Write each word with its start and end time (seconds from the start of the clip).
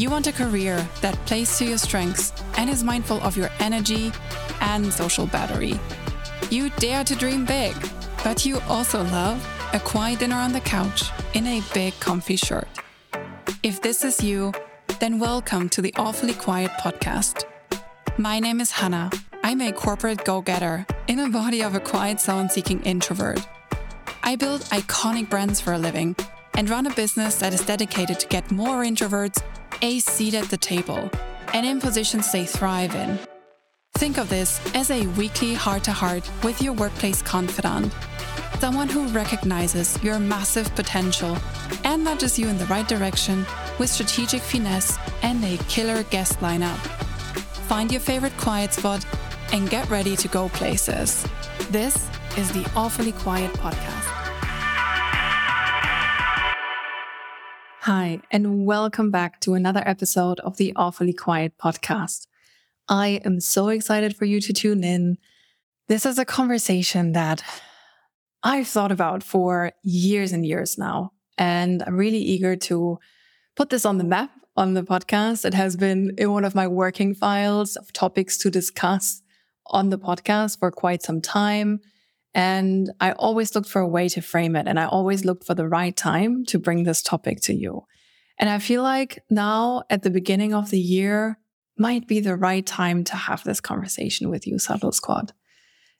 You 0.00 0.08
want 0.08 0.26
a 0.28 0.32
career 0.32 0.88
that 1.02 1.14
plays 1.26 1.58
to 1.58 1.66
your 1.66 1.76
strengths 1.76 2.32
and 2.56 2.70
is 2.70 2.82
mindful 2.82 3.20
of 3.20 3.36
your 3.36 3.50
energy 3.58 4.10
and 4.62 4.90
social 4.90 5.26
battery. 5.26 5.78
You 6.48 6.70
dare 6.78 7.04
to 7.04 7.14
dream 7.14 7.44
big, 7.44 7.76
but 8.24 8.46
you 8.46 8.60
also 8.60 9.02
love 9.02 9.46
a 9.74 9.78
quiet 9.78 10.20
dinner 10.20 10.36
on 10.36 10.54
the 10.54 10.60
couch 10.60 11.10
in 11.34 11.46
a 11.46 11.62
big 11.74 11.92
comfy 12.00 12.36
shirt. 12.36 12.66
If 13.62 13.82
this 13.82 14.02
is 14.02 14.24
you, 14.24 14.54
then 15.00 15.18
welcome 15.18 15.68
to 15.68 15.82
the 15.82 15.92
Awfully 15.96 16.32
Quiet 16.32 16.70
podcast. 16.80 17.44
My 18.16 18.40
name 18.40 18.62
is 18.62 18.70
Hannah. 18.70 19.10
I'm 19.42 19.60
a 19.60 19.70
corporate 19.70 20.24
go 20.24 20.40
getter 20.40 20.86
in 21.08 21.18
the 21.18 21.28
body 21.28 21.62
of 21.62 21.74
a 21.74 21.80
quiet 21.80 22.22
zone 22.22 22.48
seeking 22.48 22.80
introvert. 22.84 23.46
I 24.22 24.36
build 24.36 24.62
iconic 24.70 25.28
brands 25.28 25.60
for 25.60 25.74
a 25.74 25.78
living 25.78 26.16
and 26.54 26.70
run 26.70 26.86
a 26.86 26.94
business 26.94 27.34
that 27.36 27.52
is 27.52 27.60
dedicated 27.60 28.18
to 28.20 28.26
get 28.28 28.50
more 28.50 28.82
introverts 28.82 29.42
a 29.82 29.98
seat 30.00 30.34
at 30.34 30.48
the 30.50 30.56
table 30.56 31.10
and 31.54 31.66
in 31.66 31.80
positions 31.80 32.30
they 32.32 32.44
thrive 32.44 32.94
in. 32.94 33.18
Think 33.94 34.18
of 34.18 34.28
this 34.28 34.60
as 34.74 34.90
a 34.90 35.06
weekly 35.08 35.54
heart 35.54 35.84
to 35.84 35.92
heart 35.92 36.28
with 36.42 36.62
your 36.62 36.72
workplace 36.72 37.22
confidant 37.22 37.92
Someone 38.60 38.90
who 38.90 39.06
recognizes 39.08 39.96
your 40.02 40.18
massive 40.18 40.74
potential 40.74 41.34
and 41.84 42.04
nudges 42.04 42.38
you 42.38 42.46
in 42.46 42.58
the 42.58 42.66
right 42.66 42.86
direction 42.86 43.46
with 43.78 43.88
strategic 43.88 44.42
finesse 44.42 44.98
and 45.22 45.42
a 45.42 45.56
killer 45.64 46.02
guest 46.10 46.40
lineup. 46.40 46.76
Find 47.70 47.90
your 47.90 48.02
favorite 48.02 48.36
quiet 48.36 48.74
spot 48.74 49.02
and 49.54 49.70
get 49.70 49.88
ready 49.88 50.14
to 50.14 50.28
go 50.28 50.50
places. 50.50 51.26
This 51.70 52.06
is 52.36 52.52
the 52.52 52.70
Awfully 52.76 53.12
Quiet 53.12 53.50
Podcast. 53.54 53.99
Hi, 57.92 58.20
and 58.30 58.66
welcome 58.66 59.10
back 59.10 59.40
to 59.40 59.54
another 59.54 59.82
episode 59.84 60.38
of 60.38 60.58
the 60.58 60.72
Awfully 60.76 61.12
Quiet 61.12 61.58
Podcast. 61.58 62.28
I 62.88 63.20
am 63.24 63.40
so 63.40 63.68
excited 63.68 64.14
for 64.14 64.26
you 64.26 64.40
to 64.42 64.52
tune 64.52 64.84
in. 64.84 65.18
This 65.88 66.06
is 66.06 66.16
a 66.16 66.24
conversation 66.24 67.14
that 67.14 67.42
I've 68.44 68.68
thought 68.68 68.92
about 68.92 69.24
for 69.24 69.72
years 69.82 70.30
and 70.30 70.46
years 70.46 70.78
now. 70.78 71.14
And 71.36 71.82
I'm 71.82 71.96
really 71.96 72.20
eager 72.20 72.54
to 72.54 73.00
put 73.56 73.70
this 73.70 73.84
on 73.84 73.98
the 73.98 74.04
map 74.04 74.30
on 74.56 74.74
the 74.74 74.84
podcast. 74.84 75.44
It 75.44 75.54
has 75.54 75.74
been 75.74 76.14
in 76.16 76.30
one 76.30 76.44
of 76.44 76.54
my 76.54 76.68
working 76.68 77.12
files 77.12 77.74
of 77.74 77.92
topics 77.92 78.38
to 78.38 78.52
discuss 78.52 79.20
on 79.66 79.90
the 79.90 79.98
podcast 79.98 80.60
for 80.60 80.70
quite 80.70 81.02
some 81.02 81.20
time. 81.20 81.80
And 82.34 82.90
I 83.00 83.12
always 83.12 83.54
looked 83.54 83.68
for 83.68 83.80
a 83.80 83.88
way 83.88 84.08
to 84.10 84.20
frame 84.20 84.54
it. 84.56 84.68
And 84.68 84.78
I 84.78 84.86
always 84.86 85.24
looked 85.24 85.44
for 85.44 85.54
the 85.54 85.68
right 85.68 85.96
time 85.96 86.44
to 86.46 86.58
bring 86.58 86.84
this 86.84 87.02
topic 87.02 87.40
to 87.42 87.54
you. 87.54 87.84
And 88.38 88.48
I 88.48 88.58
feel 88.58 88.82
like 88.82 89.22
now 89.28 89.82
at 89.90 90.02
the 90.02 90.10
beginning 90.10 90.54
of 90.54 90.70
the 90.70 90.80
year 90.80 91.38
might 91.76 92.06
be 92.06 92.20
the 92.20 92.36
right 92.36 92.64
time 92.64 93.04
to 93.04 93.16
have 93.16 93.42
this 93.44 93.60
conversation 93.60 94.30
with 94.30 94.46
you, 94.46 94.58
Subtle 94.58 94.92
Squad. 94.92 95.32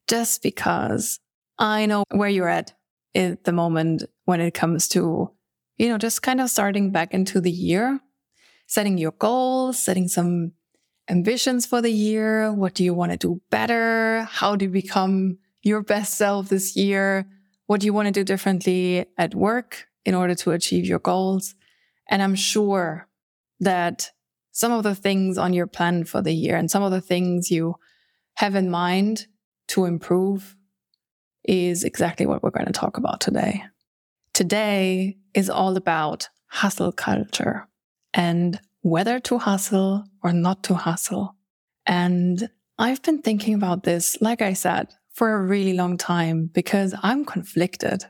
Just 0.09 0.43
because 0.43 1.19
I 1.59 1.87
know 1.87 2.05
where 2.11 2.29
you're 2.29 2.49
at 2.49 2.73
at 3.15 3.45
the 3.45 3.53
moment 3.53 4.05
when 4.25 4.41
it 4.41 4.55
comes 4.55 4.89
to, 4.89 5.31
you 5.79 5.89
know, 5.89 5.99
just 5.99 6.23
kind 6.23 6.41
of 6.41 6.51
starting 6.51 6.91
back 6.91 7.13
into 7.13 7.41
the 7.41 7.51
year, 7.51 8.01
setting 8.67 8.99
your 8.99 9.13
goals, 9.13 9.79
setting 9.79 10.09
some 10.09 10.53
ambitions 11.09 11.67
for 11.67 11.83
the 11.83 11.91
year. 11.91 12.53
What 12.53 12.75
do 12.75 12.85
you 12.85 12.95
want 12.95 13.13
to 13.13 13.19
do 13.19 13.41
better? 13.51 14.23
How 14.31 14.57
do 14.57 14.67
you 14.67 14.71
become 14.71 15.39
your 15.63 15.83
best 15.83 16.15
self 16.15 16.49
this 16.49 16.77
year? 16.77 17.27
What 17.67 17.85
you 17.85 17.93
want 17.93 18.07
to 18.07 18.13
do 18.13 18.25
differently 18.25 19.07
at 19.17 19.35
work 19.35 19.87
in 20.05 20.15
order 20.15 20.35
to 20.35 20.51
achieve 20.51 20.85
your 20.85 20.99
goals? 20.99 21.55
And 22.09 22.23
I'm 22.23 22.35
sure 22.35 23.09
that 23.61 24.11
some 24.53 24.73
of 24.73 24.83
the 24.83 24.95
things 24.95 25.39
on 25.39 25.53
your 25.53 25.67
plan 25.67 26.05
for 26.05 26.21
the 26.21 26.33
year 26.33 26.57
and 26.57 26.71
some 26.71 26.83
of 26.83 26.91
the 26.91 27.01
things 27.01 27.51
you 27.51 27.77
have 28.35 28.55
in 28.55 28.71
mind 28.71 29.27
to 29.69 29.85
improve 29.85 30.57
is 31.45 31.85
exactly 31.85 32.27
what 32.27 32.43
we're 32.43 32.51
going 32.51 32.67
to 32.67 32.73
talk 32.73 32.97
about 32.97 33.21
today. 33.21 33.63
Today 34.35 35.19
is 35.35 35.49
all 35.49 35.77
about 35.77 36.29
hustle 36.47 36.93
culture 36.93 37.69
and 38.13 38.61
whether 38.83 39.21
to 39.21 39.39
hustle 39.39 40.05
or 40.23 40.33
not 40.33 40.63
to 40.65 40.75
hustle. 40.75 41.37
And 41.87 42.49
I've 42.79 43.03
been 43.03 43.23
thinking 43.23 43.55
about 43.55 43.85
this, 43.85 44.21
like 44.21 44.43
I 44.43 44.55
said, 44.55 44.89
for 45.21 45.35
a 45.35 45.43
really 45.43 45.75
long 45.75 45.99
time 45.99 46.49
because 46.51 46.95
I'm 47.03 47.27
conflicted. 47.27 48.07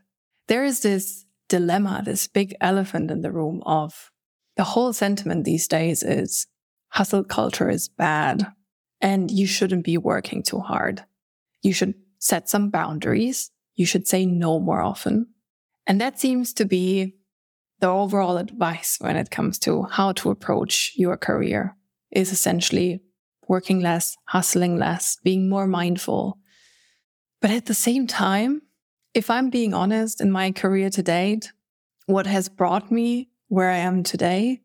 There 0.47 0.65
is 0.65 0.83
this 0.83 1.25
dilemma, 1.49 2.03
this 2.05 2.29
big 2.29 2.55
elephant 2.61 3.11
in 3.11 3.23
the 3.23 3.33
room 3.33 3.65
of 3.67 4.13
the 4.57 4.63
whole 4.63 4.93
sentiment 4.93 5.45
these 5.45 5.67
days 5.67 6.05
is 6.05 6.47
hustle 6.91 7.25
culture 7.25 7.69
is 7.69 7.89
bad 7.89 8.47
and 9.01 9.29
you 9.29 9.49
shouldn't 9.49 9.85
be 9.85 9.99
working 9.99 10.45
too 10.45 10.61
hard. 10.61 11.05
You 11.63 11.73
should 11.73 11.95
set 12.21 12.49
some 12.49 12.71
boundaries. 12.71 13.51
You 13.75 13.87
should 13.87 14.07
say 14.07 14.25
no 14.25 14.61
more 14.61 14.81
often. 14.81 15.27
And 15.89 16.01
that 16.01 16.21
seems 16.21 16.53
to 16.53 16.65
be 16.65 17.17
the 17.81 17.89
overall 17.89 18.37
advice 18.37 18.99
when 19.01 19.17
it 19.17 19.33
comes 19.33 19.59
to 19.67 19.83
how 19.83 20.13
to 20.13 20.31
approach 20.31 20.93
your 20.95 21.17
career 21.17 21.75
is 22.13 22.31
essentially 22.31 23.03
working 23.49 23.81
less, 23.81 24.17
hustling 24.29 24.79
less, 24.79 25.17
being 25.25 25.49
more 25.49 25.67
mindful. 25.67 26.39
But 27.41 27.51
at 27.51 27.67
the 27.67 27.75
same 27.75 28.07
time, 28.07 28.63
if 29.15 29.31
I'm 29.31 29.51
being 29.51 29.75
honest 29.75 30.21
in 30.21 30.31
my 30.31 30.53
career 30.53 30.91
to 30.91 31.03
date, 31.03 31.53
what 32.07 32.27
has 32.27 32.49
brought 32.49 32.91
me 32.91 33.31
where 33.49 33.71
I 33.71 33.79
am 33.79 34.03
today, 34.03 34.61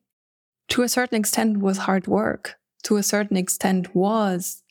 to 0.69 0.83
a 0.83 0.89
certain 0.89 1.17
extent 1.17 1.59
was 1.59 1.79
hard 1.79 2.07
work. 2.07 2.55
To 2.83 2.97
a 2.97 3.03
certain 3.03 3.37
extent 3.37 3.95
was 3.95 4.61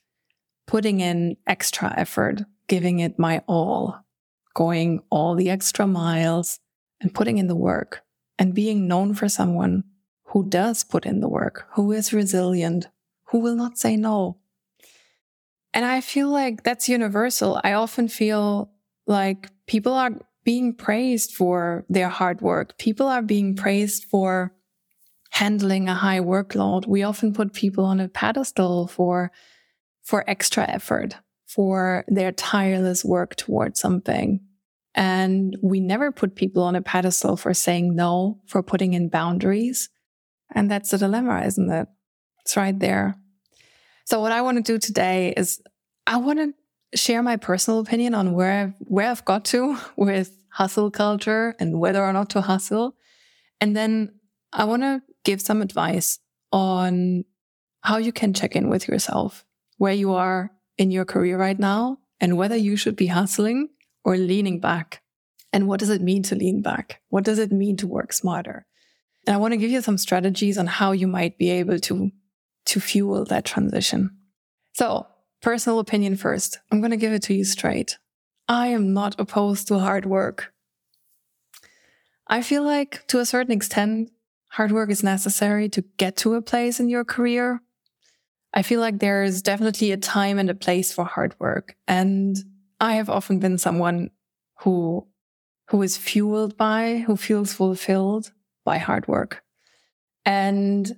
putting 0.67 0.99
in 0.99 1.37
extra 1.45 1.93
effort, 1.97 2.43
giving 2.67 2.99
it 2.99 3.19
my 3.19 3.41
all, 3.47 4.05
going 4.53 5.01
all 5.09 5.35
the 5.35 5.49
extra 5.49 5.85
miles 5.85 6.59
and 7.01 7.13
putting 7.13 7.37
in 7.37 7.47
the 7.47 7.55
work 7.55 8.03
and 8.39 8.53
being 8.53 8.87
known 8.87 9.13
for 9.13 9.27
someone 9.27 9.83
who 10.27 10.47
does 10.47 10.83
put 10.83 11.05
in 11.05 11.19
the 11.19 11.29
work, 11.29 11.67
who 11.73 11.91
is 11.91 12.13
resilient, 12.13 12.87
who 13.25 13.39
will 13.39 13.55
not 13.55 13.77
say 13.77 13.95
no. 13.95 14.37
And 15.75 15.85
I 15.85 16.01
feel 16.01 16.29
like 16.29 16.63
that's 16.63 16.89
universal. 16.89 17.59
I 17.63 17.73
often 17.73 18.07
feel 18.07 18.71
like 19.05 19.49
people 19.67 19.93
are 19.93 20.11
being 20.45 20.73
praised 20.73 21.33
for 21.33 21.85
their 21.89 22.09
hard 22.09 22.41
work. 22.41 22.77
People 22.77 23.07
are 23.07 23.21
being 23.21 23.55
praised 23.55 24.05
for 24.05 24.55
handling 25.31 25.89
a 25.89 25.93
high 25.93 26.21
workload. 26.21 26.87
We 26.87 27.03
often 27.03 27.33
put 27.33 27.53
people 27.53 27.83
on 27.83 27.99
a 27.99 28.07
pedestal 28.07 28.87
for, 28.87 29.31
for 30.01 30.23
extra 30.27 30.63
effort 30.63 31.15
for 31.45 32.03
their 32.07 32.31
tireless 32.31 33.05
work 33.05 33.35
towards 33.35 33.79
something. 33.79 34.39
And 34.93 35.57
we 35.61 35.79
never 35.79 36.11
put 36.11 36.35
people 36.35 36.63
on 36.63 36.75
a 36.75 36.81
pedestal 36.81 37.37
for 37.37 37.53
saying 37.53 37.95
no, 37.95 38.39
for 38.47 38.63
putting 38.63 38.93
in 38.93 39.09
boundaries. 39.09 39.89
And 40.53 40.71
that's 40.71 40.91
the 40.91 40.97
dilemma, 40.97 41.43
isn't 41.45 41.69
it? 41.69 41.87
It's 42.41 42.55
right 42.55 42.77
there. 42.77 43.15
So 44.05 44.21
what 44.21 44.31
I 44.31 44.41
want 44.41 44.57
to 44.57 44.63
do 44.63 44.77
today 44.77 45.33
is 45.35 45.61
I 46.07 46.17
want 46.17 46.39
to 46.39 46.97
share 46.97 47.23
my 47.23 47.37
personal 47.37 47.79
opinion 47.79 48.13
on 48.13 48.33
where 48.33 48.63
I've, 48.63 48.73
where 48.79 49.09
I've 49.09 49.25
got 49.25 49.45
to 49.45 49.77
with 49.97 50.37
hustle 50.49 50.91
culture 50.91 51.55
and 51.59 51.79
whether 51.79 52.03
or 52.03 52.13
not 52.13 52.29
to 52.31 52.41
hustle. 52.41 52.95
And 53.59 53.75
then 53.75 54.13
I 54.53 54.63
want 54.65 54.83
to 54.83 55.01
give 55.23 55.41
some 55.41 55.61
advice 55.61 56.19
on 56.51 57.25
how 57.81 57.97
you 57.97 58.11
can 58.11 58.33
check 58.33 58.55
in 58.55 58.69
with 58.69 58.87
yourself, 58.87 59.43
where 59.77 59.93
you 59.93 60.13
are 60.13 60.51
in 60.77 60.91
your 60.91 61.05
career 61.05 61.37
right 61.37 61.59
now 61.59 61.97
and 62.21 62.37
whether 62.37 62.55
you 62.55 62.77
should 62.77 62.95
be 62.95 63.07
hustling 63.07 63.69
or 64.03 64.17
leaning 64.17 64.59
back. 64.59 65.01
And 65.51 65.67
what 65.67 65.79
does 65.79 65.89
it 65.89 66.01
mean 66.01 66.23
to 66.23 66.35
lean 66.35 66.61
back? 66.61 67.01
What 67.09 67.23
does 67.23 67.39
it 67.39 67.51
mean 67.51 67.75
to 67.77 67.87
work 67.87 68.13
smarter? 68.13 68.65
And 69.25 69.33
I 69.33 69.37
want 69.37 69.53
to 69.53 69.57
give 69.57 69.71
you 69.71 69.81
some 69.81 69.97
strategies 69.97 70.57
on 70.57 70.67
how 70.67 70.91
you 70.91 71.07
might 71.07 71.37
be 71.37 71.49
able 71.49 71.79
to, 71.79 72.11
to 72.65 72.79
fuel 72.79 73.25
that 73.25 73.45
transition. 73.45 74.11
So 74.73 75.07
personal 75.41 75.79
opinion 75.79 76.15
first. 76.15 76.59
I'm 76.71 76.81
going 76.81 76.91
to 76.91 76.97
give 76.97 77.13
it 77.13 77.23
to 77.23 77.33
you 77.33 77.43
straight. 77.43 77.97
I 78.47 78.67
am 78.67 78.93
not 78.93 79.15
opposed 79.19 79.67
to 79.67 79.79
hard 79.79 80.05
work. 80.05 80.53
I 82.27 82.41
feel 82.41 82.63
like 82.63 83.05
to 83.07 83.19
a 83.19 83.25
certain 83.25 83.51
extent, 83.51 84.11
hard 84.49 84.71
work 84.71 84.89
is 84.89 85.03
necessary 85.03 85.69
to 85.69 85.83
get 85.97 86.15
to 86.17 86.33
a 86.33 86.41
place 86.41 86.79
in 86.79 86.89
your 86.89 87.05
career 87.05 87.61
I 88.55 88.61
feel 88.61 88.79
like 88.79 88.99
there's 88.99 89.41
definitely 89.41 89.91
a 89.91 89.97
time 89.97 90.39
and 90.39 90.49
a 90.49 90.55
place 90.55 90.93
for 90.93 91.03
hard 91.03 91.35
work. 91.39 91.75
And 91.89 92.37
I 92.79 92.93
have 92.93 93.09
often 93.09 93.39
been 93.39 93.57
someone 93.57 94.11
who, 94.61 95.05
who 95.67 95.81
is 95.81 95.97
fueled 95.97 96.55
by, 96.55 97.03
who 97.05 97.17
feels 97.17 97.53
fulfilled 97.53 98.31
by 98.63 98.77
hard 98.77 99.09
work. 99.09 99.43
And 100.25 100.95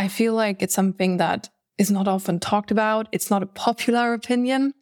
I 0.00 0.08
feel 0.08 0.32
like 0.32 0.62
it's 0.62 0.74
something 0.74 1.18
that 1.18 1.50
is 1.76 1.90
not 1.90 2.08
often 2.08 2.40
talked 2.40 2.70
about. 2.70 3.06
It's 3.12 3.28
not 3.28 3.42
a 3.42 3.46
popular 3.66 4.14
opinion. 4.14 4.72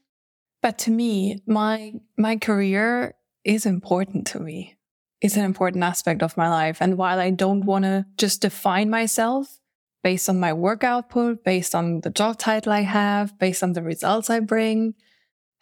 But 0.62 0.78
to 0.84 0.92
me, 0.92 1.42
my, 1.44 1.94
my 2.16 2.36
career 2.36 3.14
is 3.42 3.66
important 3.66 4.28
to 4.28 4.38
me. 4.38 4.76
It's 5.20 5.36
an 5.36 5.44
important 5.44 5.82
aspect 5.82 6.22
of 6.22 6.36
my 6.36 6.48
life. 6.48 6.78
And 6.80 6.96
while 6.96 7.18
I 7.18 7.30
don't 7.30 7.64
want 7.64 7.84
to 7.84 8.06
just 8.16 8.42
define 8.42 8.90
myself 8.90 9.58
based 10.04 10.28
on 10.28 10.38
my 10.38 10.52
work 10.52 10.84
output, 10.84 11.42
based 11.42 11.74
on 11.74 12.02
the 12.02 12.10
job 12.10 12.38
title 12.38 12.72
I 12.72 12.82
have, 12.82 13.36
based 13.40 13.64
on 13.64 13.72
the 13.72 13.82
results 13.82 14.30
I 14.30 14.38
bring. 14.38 14.94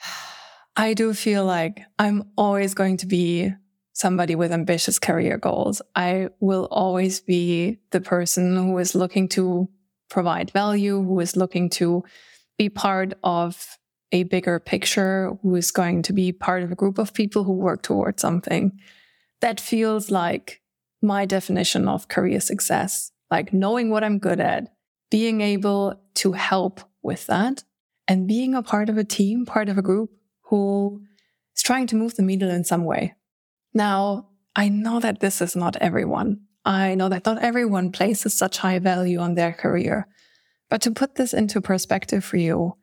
I 0.76 0.92
do 0.92 1.14
feel 1.14 1.46
like 1.46 1.80
I'm 1.98 2.24
always 2.36 2.74
going 2.74 2.98
to 2.98 3.06
be 3.06 3.54
somebody 3.96 4.34
with 4.34 4.52
ambitious 4.52 4.98
career 4.98 5.38
goals. 5.38 5.80
I 5.94 6.28
will 6.38 6.68
always 6.70 7.20
be 7.20 7.78
the 7.92 8.00
person 8.02 8.54
who 8.54 8.76
is 8.76 8.94
looking 8.94 9.26
to 9.30 9.70
provide 10.10 10.50
value, 10.50 11.02
who 11.02 11.18
is 11.20 11.34
looking 11.34 11.70
to 11.70 12.04
be 12.58 12.68
part 12.68 13.14
of 13.24 13.78
a 14.12 14.24
bigger 14.24 14.60
picture, 14.60 15.32
who 15.40 15.54
is 15.56 15.70
going 15.70 16.02
to 16.02 16.12
be 16.12 16.30
part 16.30 16.62
of 16.62 16.70
a 16.70 16.74
group 16.74 16.98
of 16.98 17.14
people 17.14 17.44
who 17.44 17.54
work 17.54 17.80
towards 17.82 18.20
something. 18.20 18.78
That 19.40 19.60
feels 19.60 20.10
like 20.10 20.60
my 21.00 21.24
definition 21.24 21.88
of 21.88 22.08
career 22.08 22.40
success, 22.40 23.12
like 23.30 23.54
knowing 23.54 23.88
what 23.88 24.04
I'm 24.04 24.18
good 24.18 24.40
at, 24.40 24.74
being 25.10 25.40
able 25.40 25.98
to 26.16 26.32
help 26.32 26.82
with 27.02 27.26
that, 27.28 27.64
and 28.06 28.28
being 28.28 28.54
a 28.54 28.62
part 28.62 28.90
of 28.90 28.98
a 28.98 29.04
team, 29.04 29.46
part 29.46 29.70
of 29.70 29.78
a 29.78 29.82
group 29.82 30.10
who 30.50 31.00
is 31.56 31.62
trying 31.62 31.86
to 31.86 31.96
move 31.96 32.16
the 32.16 32.22
needle 32.22 32.50
in 32.50 32.62
some 32.62 32.84
way. 32.84 33.14
Now, 33.76 34.28
I 34.56 34.70
know 34.70 35.00
that 35.00 35.20
this 35.20 35.42
is 35.42 35.54
not 35.54 35.76
everyone. 35.76 36.40
I 36.64 36.94
know 36.94 37.10
that 37.10 37.26
not 37.26 37.42
everyone 37.42 37.92
places 37.92 38.32
such 38.32 38.56
high 38.56 38.78
value 38.78 39.18
on 39.18 39.34
their 39.34 39.52
career. 39.52 40.08
But 40.70 40.80
to 40.80 40.90
put 40.90 41.16
this 41.16 41.34
into 41.34 41.60
perspective 41.60 42.24
for 42.24 42.38
you, 42.38 42.78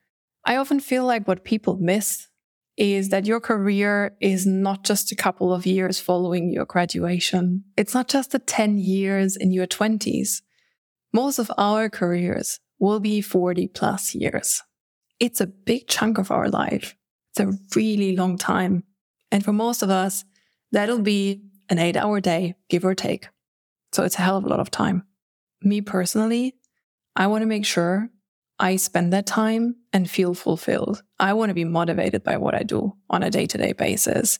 I 0.45 0.55
often 0.55 0.79
feel 0.79 1.03
like 1.03 1.27
what 1.27 1.43
people 1.43 1.77
miss 1.77 2.27
is 2.77 3.09
that 3.09 3.25
your 3.25 3.39
career 3.39 4.15
is 4.21 4.45
not 4.45 4.83
just 4.83 5.11
a 5.11 5.15
couple 5.15 5.51
of 5.51 5.65
years 5.65 5.99
following 5.99 6.51
your 6.53 6.65
graduation. 6.65 7.63
It's 7.75 7.95
not 7.95 8.07
just 8.07 8.29
the 8.29 8.37
10 8.37 8.77
years 8.77 9.35
in 9.35 9.51
your 9.51 9.65
20s. 9.65 10.43
Most 11.11 11.39
of 11.39 11.51
our 11.57 11.89
careers 11.89 12.59
will 12.77 12.99
be 12.99 13.19
40 13.19 13.67
plus 13.69 14.13
years. 14.13 14.61
It's 15.19 15.41
a 15.41 15.47
big 15.47 15.87
chunk 15.87 16.19
of 16.19 16.29
our 16.29 16.49
life. 16.49 16.95
It's 17.31 17.39
a 17.39 17.57
really 17.75 18.15
long 18.15 18.37
time. 18.37 18.83
And 19.31 19.43
for 19.43 19.53
most 19.53 19.81
of 19.81 19.89
us, 19.89 20.23
That'll 20.73 20.99
be 20.99 21.43
an 21.69 21.77
eight 21.77 21.95
hour 21.95 22.19
day, 22.19 22.55
give 22.67 22.83
or 22.83 22.95
take. 22.95 23.29
So 23.93 24.03
it's 24.03 24.15
a 24.15 24.21
hell 24.21 24.37
of 24.37 24.43
a 24.43 24.49
lot 24.49 24.59
of 24.59 24.71
time. 24.71 25.03
Me 25.61 25.81
personally, 25.81 26.55
I 27.15 27.27
want 27.27 27.43
to 27.43 27.45
make 27.45 27.65
sure 27.65 28.09
I 28.57 28.75
spend 28.77 29.13
that 29.13 29.27
time 29.27 29.75
and 29.93 30.09
feel 30.09 30.33
fulfilled. 30.33 31.03
I 31.19 31.33
want 31.33 31.51
to 31.51 31.53
be 31.53 31.63
motivated 31.63 32.23
by 32.23 32.37
what 32.37 32.55
I 32.55 32.63
do 32.63 32.93
on 33.07 33.21
a 33.21 33.29
day 33.29 33.45
to 33.45 33.57
day 33.57 33.73
basis. 33.73 34.39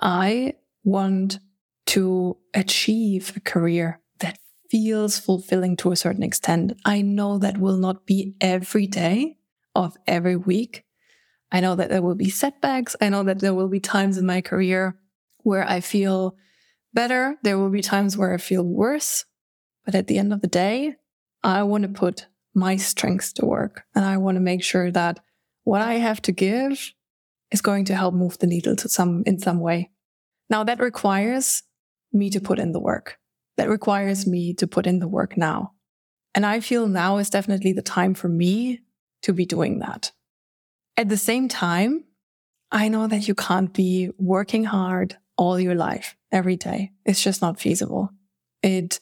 I 0.00 0.54
want 0.82 1.40
to 1.86 2.38
achieve 2.54 3.34
a 3.36 3.40
career 3.40 4.00
that 4.20 4.38
feels 4.70 5.18
fulfilling 5.18 5.76
to 5.76 5.92
a 5.92 5.96
certain 5.96 6.22
extent. 6.22 6.72
I 6.86 7.02
know 7.02 7.38
that 7.38 7.58
will 7.58 7.76
not 7.76 8.06
be 8.06 8.34
every 8.40 8.86
day 8.86 9.36
of 9.74 9.94
every 10.06 10.36
week. 10.36 10.84
I 11.52 11.60
know 11.60 11.76
that 11.76 11.90
there 11.90 12.02
will 12.02 12.14
be 12.14 12.30
setbacks. 12.30 12.96
I 13.00 13.10
know 13.10 13.22
that 13.24 13.40
there 13.40 13.54
will 13.54 13.68
be 13.68 13.78
times 13.78 14.16
in 14.16 14.24
my 14.24 14.40
career 14.40 14.96
where 15.46 15.66
I 15.68 15.78
feel 15.78 16.36
better. 16.92 17.36
There 17.44 17.56
will 17.56 17.70
be 17.70 17.80
times 17.80 18.16
where 18.16 18.34
I 18.34 18.36
feel 18.36 18.64
worse. 18.64 19.24
But 19.84 19.94
at 19.94 20.08
the 20.08 20.18
end 20.18 20.32
of 20.32 20.40
the 20.40 20.48
day, 20.48 20.96
I 21.44 21.62
want 21.62 21.82
to 21.82 21.88
put 21.88 22.26
my 22.52 22.74
strengths 22.74 23.32
to 23.34 23.46
work 23.46 23.84
and 23.94 24.04
I 24.04 24.16
want 24.16 24.34
to 24.34 24.40
make 24.40 24.64
sure 24.64 24.90
that 24.90 25.20
what 25.62 25.82
I 25.82 25.94
have 25.94 26.20
to 26.22 26.32
give 26.32 26.92
is 27.52 27.60
going 27.60 27.84
to 27.84 27.94
help 27.94 28.12
move 28.12 28.38
the 28.38 28.48
needle 28.48 28.74
to 28.74 28.88
some, 28.88 29.22
in 29.24 29.38
some 29.38 29.60
way. 29.60 29.90
Now 30.50 30.64
that 30.64 30.80
requires 30.80 31.62
me 32.12 32.28
to 32.30 32.40
put 32.40 32.58
in 32.58 32.72
the 32.72 32.80
work. 32.80 33.18
That 33.56 33.68
requires 33.68 34.26
me 34.26 34.52
to 34.54 34.66
put 34.66 34.88
in 34.88 34.98
the 34.98 35.06
work 35.06 35.36
now. 35.36 35.74
And 36.34 36.44
I 36.44 36.58
feel 36.58 36.88
now 36.88 37.18
is 37.18 37.30
definitely 37.30 37.72
the 37.72 37.82
time 37.82 38.14
for 38.14 38.28
me 38.28 38.80
to 39.22 39.32
be 39.32 39.46
doing 39.46 39.78
that. 39.78 40.10
At 40.96 41.08
the 41.08 41.16
same 41.16 41.46
time, 41.46 42.02
I 42.72 42.88
know 42.88 43.06
that 43.06 43.28
you 43.28 43.36
can't 43.36 43.72
be 43.72 44.10
working 44.18 44.64
hard 44.64 45.18
all 45.36 45.60
your 45.60 45.74
life, 45.74 46.16
every 46.32 46.56
day. 46.56 46.92
It's 47.04 47.22
just 47.22 47.42
not 47.42 47.60
feasible. 47.60 48.10
It 48.62 49.00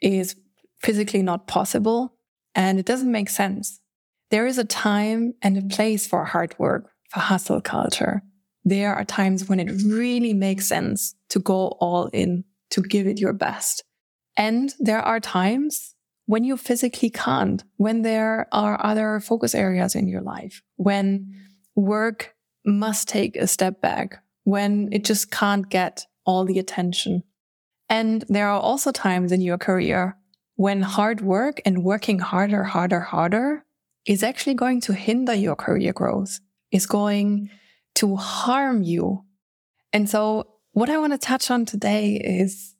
is 0.00 0.36
physically 0.80 1.22
not 1.22 1.46
possible 1.46 2.14
and 2.54 2.78
it 2.78 2.86
doesn't 2.86 3.10
make 3.10 3.28
sense. 3.28 3.80
There 4.30 4.46
is 4.46 4.58
a 4.58 4.64
time 4.64 5.34
and 5.42 5.56
a 5.56 5.74
place 5.74 6.06
for 6.06 6.24
hard 6.24 6.54
work, 6.58 6.90
for 7.10 7.20
hustle 7.20 7.60
culture. 7.60 8.22
There 8.64 8.94
are 8.94 9.04
times 9.04 9.48
when 9.48 9.60
it 9.60 9.70
really 9.86 10.34
makes 10.34 10.66
sense 10.66 11.14
to 11.30 11.38
go 11.38 11.68
all 11.80 12.06
in, 12.08 12.44
to 12.70 12.82
give 12.82 13.06
it 13.06 13.18
your 13.18 13.32
best. 13.32 13.82
And 14.36 14.74
there 14.78 15.00
are 15.00 15.20
times 15.20 15.94
when 16.26 16.44
you 16.44 16.56
physically 16.56 17.08
can't, 17.08 17.64
when 17.76 18.02
there 18.02 18.46
are 18.52 18.84
other 18.84 19.20
focus 19.20 19.54
areas 19.54 19.94
in 19.94 20.08
your 20.08 20.20
life, 20.20 20.62
when 20.76 21.34
work 21.74 22.34
must 22.66 23.08
take 23.08 23.34
a 23.36 23.46
step 23.46 23.80
back, 23.80 24.22
when 24.48 24.88
it 24.92 25.04
just 25.04 25.30
can't 25.30 25.68
get 25.68 26.06
all 26.24 26.46
the 26.46 26.58
attention. 26.58 27.22
And 27.90 28.24
there 28.28 28.48
are 28.48 28.60
also 28.60 28.92
times 28.92 29.30
in 29.30 29.42
your 29.42 29.58
career 29.58 30.16
when 30.56 30.80
hard 30.80 31.20
work 31.20 31.60
and 31.66 31.84
working 31.84 32.18
harder, 32.18 32.64
harder, 32.64 33.00
harder 33.00 33.64
is 34.06 34.22
actually 34.22 34.54
going 34.54 34.80
to 34.80 34.94
hinder 34.94 35.34
your 35.34 35.54
career 35.54 35.92
growth, 35.92 36.40
is 36.70 36.86
going 36.86 37.50
to 37.96 38.16
harm 38.16 38.82
you. 38.82 39.24
And 39.92 40.08
so 40.08 40.48
what 40.72 40.88
I 40.88 40.98
want 40.98 41.12
to 41.12 41.18
touch 41.18 41.50
on 41.50 41.66
today 41.66 42.16
is 42.16 42.74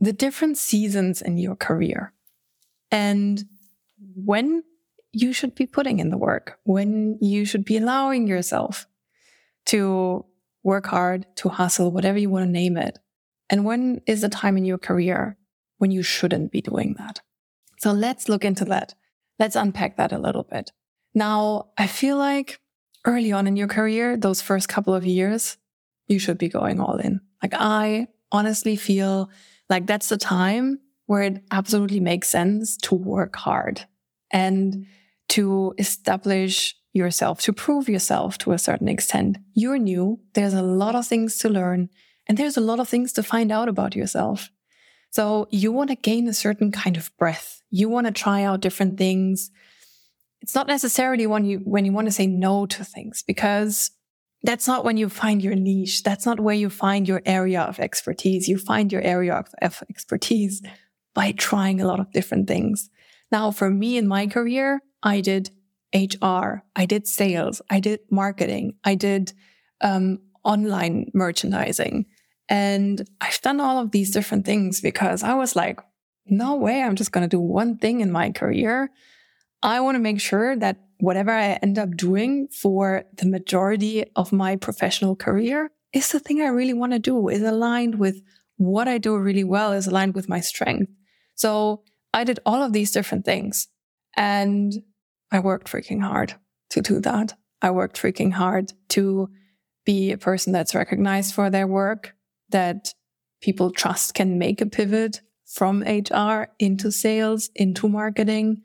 the 0.00 0.12
different 0.12 0.58
seasons 0.58 1.22
in 1.22 1.38
your 1.38 1.56
career 1.56 2.12
and 2.90 3.42
when 4.14 4.64
you 5.12 5.32
should 5.32 5.54
be 5.54 5.66
putting 5.66 5.98
in 5.98 6.10
the 6.10 6.18
work, 6.18 6.58
when 6.64 7.18
you 7.20 7.44
should 7.44 7.64
be 7.64 7.76
allowing 7.76 8.26
yourself 8.26 8.86
to 9.66 10.24
work 10.62 10.86
hard, 10.86 11.26
to 11.36 11.48
hustle, 11.48 11.90
whatever 11.90 12.18
you 12.18 12.30
want 12.30 12.46
to 12.46 12.50
name 12.50 12.76
it. 12.76 12.98
And 13.48 13.64
when 13.64 14.00
is 14.06 14.20
the 14.20 14.28
time 14.28 14.56
in 14.56 14.64
your 14.64 14.78
career 14.78 15.36
when 15.78 15.90
you 15.90 16.02
shouldn't 16.02 16.52
be 16.52 16.60
doing 16.60 16.94
that? 16.98 17.20
So 17.78 17.92
let's 17.92 18.28
look 18.28 18.44
into 18.44 18.64
that. 18.66 18.94
Let's 19.38 19.56
unpack 19.56 19.96
that 19.96 20.12
a 20.12 20.18
little 20.18 20.42
bit. 20.42 20.70
Now, 21.14 21.70
I 21.78 21.86
feel 21.86 22.16
like 22.16 22.60
early 23.04 23.32
on 23.32 23.46
in 23.46 23.56
your 23.56 23.68
career, 23.68 24.16
those 24.16 24.42
first 24.42 24.68
couple 24.68 24.94
of 24.94 25.06
years, 25.06 25.56
you 26.06 26.18
should 26.18 26.38
be 26.38 26.48
going 26.48 26.80
all 26.80 26.96
in. 26.96 27.20
Like 27.42 27.54
I 27.54 28.08
honestly 28.30 28.76
feel 28.76 29.30
like 29.68 29.86
that's 29.86 30.08
the 30.08 30.18
time 30.18 30.80
where 31.06 31.22
it 31.22 31.42
absolutely 31.50 32.00
makes 32.00 32.28
sense 32.28 32.76
to 32.76 32.94
work 32.94 33.34
hard 33.34 33.86
and 34.32 34.86
to 35.28 35.74
establish 35.78 36.76
yourself, 36.92 37.40
to 37.42 37.52
prove 37.52 37.88
yourself 37.88 38.38
to 38.38 38.52
a 38.52 38.58
certain 38.58 38.88
extent. 38.88 39.38
You're 39.54 39.78
new. 39.78 40.20
There's 40.34 40.54
a 40.54 40.62
lot 40.62 40.94
of 40.94 41.06
things 41.06 41.38
to 41.38 41.48
learn 41.48 41.88
and 42.30 42.38
there's 42.38 42.56
a 42.56 42.60
lot 42.60 42.78
of 42.78 42.88
things 42.88 43.12
to 43.14 43.22
find 43.22 43.50
out 43.50 43.68
about 43.68 43.96
yourself. 43.96 44.50
So 45.10 45.48
you 45.50 45.72
want 45.72 45.90
to 45.90 45.96
gain 45.96 46.28
a 46.28 46.32
certain 46.32 46.70
kind 46.70 46.96
of 46.96 47.10
breath. 47.18 47.60
You 47.70 47.88
want 47.88 48.06
to 48.06 48.12
try 48.12 48.44
out 48.44 48.60
different 48.60 48.98
things. 48.98 49.50
It's 50.40 50.54
not 50.54 50.68
necessarily 50.68 51.26
when 51.26 51.44
you, 51.44 51.58
when 51.58 51.84
you 51.84 51.92
want 51.92 52.06
to 52.06 52.12
say 52.12 52.28
no 52.28 52.66
to 52.66 52.84
things 52.84 53.24
because 53.26 53.90
that's 54.42 54.66
not 54.66 54.84
when 54.84 54.96
you 54.96 55.08
find 55.08 55.42
your 55.42 55.56
niche. 55.56 56.02
That's 56.02 56.24
not 56.24 56.40
where 56.40 56.54
you 56.54 56.70
find 56.70 57.06
your 57.06 57.20
area 57.26 57.62
of 57.62 57.80
expertise. 57.80 58.48
You 58.48 58.58
find 58.58 58.92
your 58.92 59.02
area 59.02 59.34
of 59.34 59.48
expertise 59.88 60.62
by 61.14 61.32
trying 61.32 61.80
a 61.80 61.86
lot 61.86 62.00
of 62.00 62.12
different 62.12 62.46
things. 62.46 62.90
Now, 63.32 63.50
for 63.50 63.70
me 63.70 63.98
in 63.98 64.06
my 64.06 64.26
career, 64.26 64.82
I 65.02 65.20
did 65.20 65.50
HR, 65.94 66.62
I 66.76 66.86
did 66.86 67.06
sales, 67.06 67.60
I 67.70 67.80
did 67.80 68.00
marketing, 68.10 68.74
I 68.84 68.94
did 68.94 69.32
um, 69.80 70.20
online 70.44 71.10
merchandising. 71.14 72.06
And 72.48 73.08
I've 73.20 73.40
done 73.42 73.60
all 73.60 73.78
of 73.78 73.92
these 73.92 74.10
different 74.10 74.44
things 74.44 74.80
because 74.80 75.22
I 75.22 75.34
was 75.34 75.54
like, 75.54 75.80
no 76.26 76.56
way, 76.56 76.82
I'm 76.82 76.96
just 76.96 77.12
going 77.12 77.22
to 77.22 77.36
do 77.36 77.40
one 77.40 77.76
thing 77.78 78.00
in 78.00 78.10
my 78.10 78.30
career. 78.30 78.90
I 79.62 79.80
want 79.80 79.96
to 79.96 80.00
make 80.00 80.20
sure 80.20 80.56
that 80.56 80.78
whatever 80.98 81.30
I 81.30 81.58
end 81.62 81.78
up 81.78 81.96
doing 81.96 82.48
for 82.48 83.04
the 83.16 83.26
majority 83.26 84.04
of 84.16 84.32
my 84.32 84.56
professional 84.56 85.16
career 85.16 85.70
is 85.92 86.12
the 86.12 86.20
thing 86.20 86.40
I 86.40 86.46
really 86.46 86.72
want 86.72 86.92
to 86.92 86.98
do, 86.98 87.28
is 87.28 87.42
aligned 87.42 87.98
with 87.98 88.22
what 88.56 88.88
I 88.88 88.98
do 88.98 89.16
really 89.16 89.44
well, 89.44 89.72
is 89.72 89.86
aligned 89.86 90.14
with 90.14 90.28
my 90.28 90.40
strength. 90.40 90.90
So 91.34 91.82
I 92.12 92.24
did 92.24 92.38
all 92.44 92.62
of 92.62 92.72
these 92.72 92.92
different 92.92 93.24
things. 93.24 93.68
And 94.16 94.72
I 95.32 95.40
worked 95.40 95.70
freaking 95.70 96.02
hard 96.02 96.34
to 96.70 96.80
do 96.80 97.00
that. 97.00 97.34
I 97.62 97.70
worked 97.70 98.00
freaking 98.00 98.32
hard 98.32 98.72
to 98.90 99.28
be 99.84 100.12
a 100.12 100.18
person 100.18 100.52
that's 100.52 100.74
recognized 100.74 101.34
for 101.34 101.50
their 101.50 101.66
work, 101.66 102.14
that 102.50 102.94
people 103.40 103.70
trust 103.70 104.14
can 104.14 104.38
make 104.38 104.60
a 104.60 104.66
pivot 104.66 105.20
from 105.46 105.82
HR 105.82 106.48
into 106.58 106.90
sales, 106.90 107.50
into 107.54 107.88
marketing. 107.88 108.62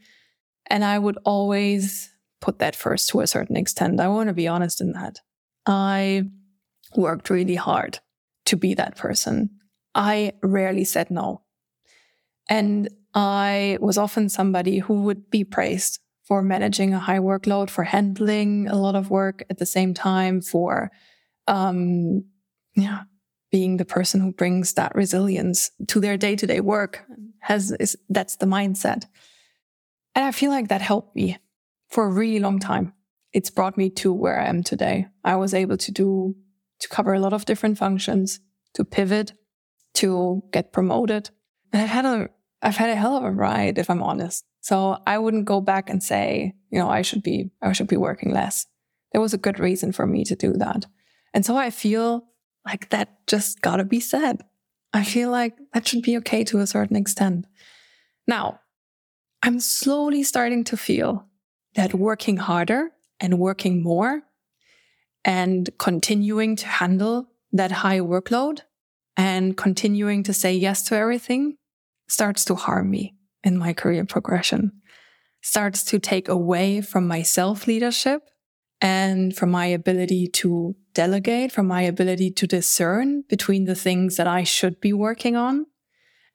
And 0.68 0.84
I 0.84 1.00
would 1.00 1.18
always 1.26 2.12
put 2.42 2.60
that 2.60 2.76
first 2.76 3.10
to 3.10 3.22
a 3.22 3.28
certain 3.28 3.58
extent. 3.58 4.00
I 4.00 4.08
want 4.08 4.28
to 4.28 4.34
be 4.34 4.48
honest 4.48 4.82
in 4.82 4.92
that. 4.94 5.20
I 5.66 6.24
worked 6.96 7.30
really 7.30 7.56
hard 7.56 8.00
to 8.46 8.56
be 8.56 8.74
that 8.76 8.96
person. 8.96 9.50
I 9.96 10.34
rarely 10.44 10.84
said 10.84 11.10
no. 11.10 11.42
And 12.50 12.90
I 13.14 13.78
was 13.82 13.98
often 13.98 14.30
somebody 14.30 14.80
who 14.80 15.02
would 15.04 15.30
be 15.32 15.44
praised 15.44 16.00
for 16.26 16.42
managing 16.42 16.94
a 16.94 17.00
high 17.00 17.20
workload, 17.20 17.70
for 17.70 17.84
handling 17.84 18.68
a 18.68 18.76
lot 18.76 18.96
of 18.96 19.10
work 19.10 19.44
at 19.50 19.60
the 19.60 19.66
same 19.66 19.94
time, 19.94 20.42
for, 20.42 20.92
um, 21.48 22.26
yeah, 22.76 23.04
being 23.52 23.78
the 23.78 23.86
person 23.86 24.20
who 24.20 24.34
brings 24.34 24.74
that 24.74 24.96
resilience 24.96 25.72
to 25.88 26.00
their 26.00 26.18
day 26.18 26.36
to 26.36 26.48
day 26.48 26.60
work 26.60 27.06
has, 27.40 27.72
is, 27.80 27.96
that's 28.10 28.38
the 28.38 28.48
mindset. 28.48 29.06
And 30.16 30.26
I 30.26 30.32
feel 30.32 30.50
like 30.50 30.70
that 30.70 30.82
helped 30.82 31.16
me 31.16 31.38
for 31.90 32.06
a 32.06 32.12
really 32.12 32.40
long 32.40 32.60
time. 32.60 32.94
It's 33.32 33.52
brought 33.52 33.78
me 33.78 33.90
to 33.92 34.12
where 34.12 34.40
I 34.40 34.48
am 34.48 34.64
today. 34.64 35.08
I 35.24 35.36
was 35.36 35.54
able 35.54 35.78
to 35.78 35.92
do, 35.92 36.36
to 36.80 36.90
cover 36.90 37.14
a 37.14 37.20
lot 37.20 37.34
of 37.34 37.46
different 37.46 37.78
functions, 37.78 38.40
to 38.74 38.84
pivot, 38.84 39.34
to 39.96 40.44
get 40.52 40.74
promoted. 40.74 41.30
And 41.72 41.82
I've 41.84 41.90
had 41.90 42.06
a, 42.06 42.30
I've 42.62 42.78
had 42.78 42.90
a 42.90 42.96
hell 42.96 43.18
of 43.18 43.24
a 43.24 43.32
ride, 43.32 43.78
if 43.78 43.90
I'm 43.90 44.02
honest. 44.02 44.44
So 44.62 44.98
I 45.06 45.18
wouldn't 45.18 45.46
go 45.46 45.62
back 45.62 45.90
and 45.90 46.02
say, 46.02 46.54
you 46.72 46.80
know, 46.80 46.90
I 46.90 47.02
should 47.02 47.22
be, 47.22 47.52
I 47.62 47.74
should 47.74 47.88
be 47.88 47.98
working 47.98 48.32
less. 48.32 48.66
There 49.12 49.22
was 49.22 49.34
a 49.34 49.38
good 49.38 49.60
reason 49.60 49.92
for 49.92 50.08
me 50.08 50.24
to 50.26 50.36
do 50.36 50.54
that. 50.54 50.86
And 51.34 51.46
so 51.46 51.56
I 51.58 51.70
feel 51.70 52.26
like 52.66 52.90
that 52.90 53.28
just 53.28 53.62
gotta 53.62 53.84
be 53.84 54.00
said. 54.00 54.42
I 54.94 55.04
feel 55.04 55.30
like 55.30 55.58
that 55.74 55.88
should 55.88 56.02
be 56.02 56.18
okay 56.18 56.44
to 56.46 56.60
a 56.60 56.68
certain 56.68 56.96
extent. 56.96 57.46
Now, 58.28 58.62
I'm 59.44 59.60
slowly 59.60 60.24
starting 60.24 60.64
to 60.66 60.78
feel 60.78 61.28
that 61.76 61.94
working 61.94 62.38
harder 62.38 62.90
and 63.20 63.38
working 63.38 63.84
more 63.84 64.24
and 65.24 65.70
continuing 65.78 66.56
to 66.56 66.68
handle 66.68 67.28
that 67.52 67.72
high 67.72 68.00
workload 68.00 68.62
and 69.18 69.56
continuing 69.56 70.24
to 70.24 70.34
say 70.34 70.54
yes 70.54 70.84
to 70.84 70.96
everything 70.96 71.58
starts 72.08 72.46
to 72.46 72.56
harm 72.56 72.90
me 72.90 73.16
in 73.44 73.58
my 73.58 73.74
career 73.74 74.06
progression, 74.06 74.72
starts 75.42 75.84
to 75.86 76.00
take 76.00 76.28
away 76.28 76.82
from 76.82 77.08
my 77.08 77.22
self 77.22 77.68
leadership 77.68 78.30
and 78.82 79.36
from 79.36 79.52
my 79.52 79.68
ability 79.68 80.28
to 80.28 80.76
delegate, 80.94 81.52
from 81.52 81.68
my 81.68 81.82
ability 81.82 82.32
to 82.32 82.48
discern 82.48 83.24
between 83.30 83.66
the 83.66 83.76
things 83.76 84.18
that 84.18 84.28
I 84.28 84.44
should 84.44 84.80
be 84.82 84.94
working 84.94 85.36
on 85.36 85.66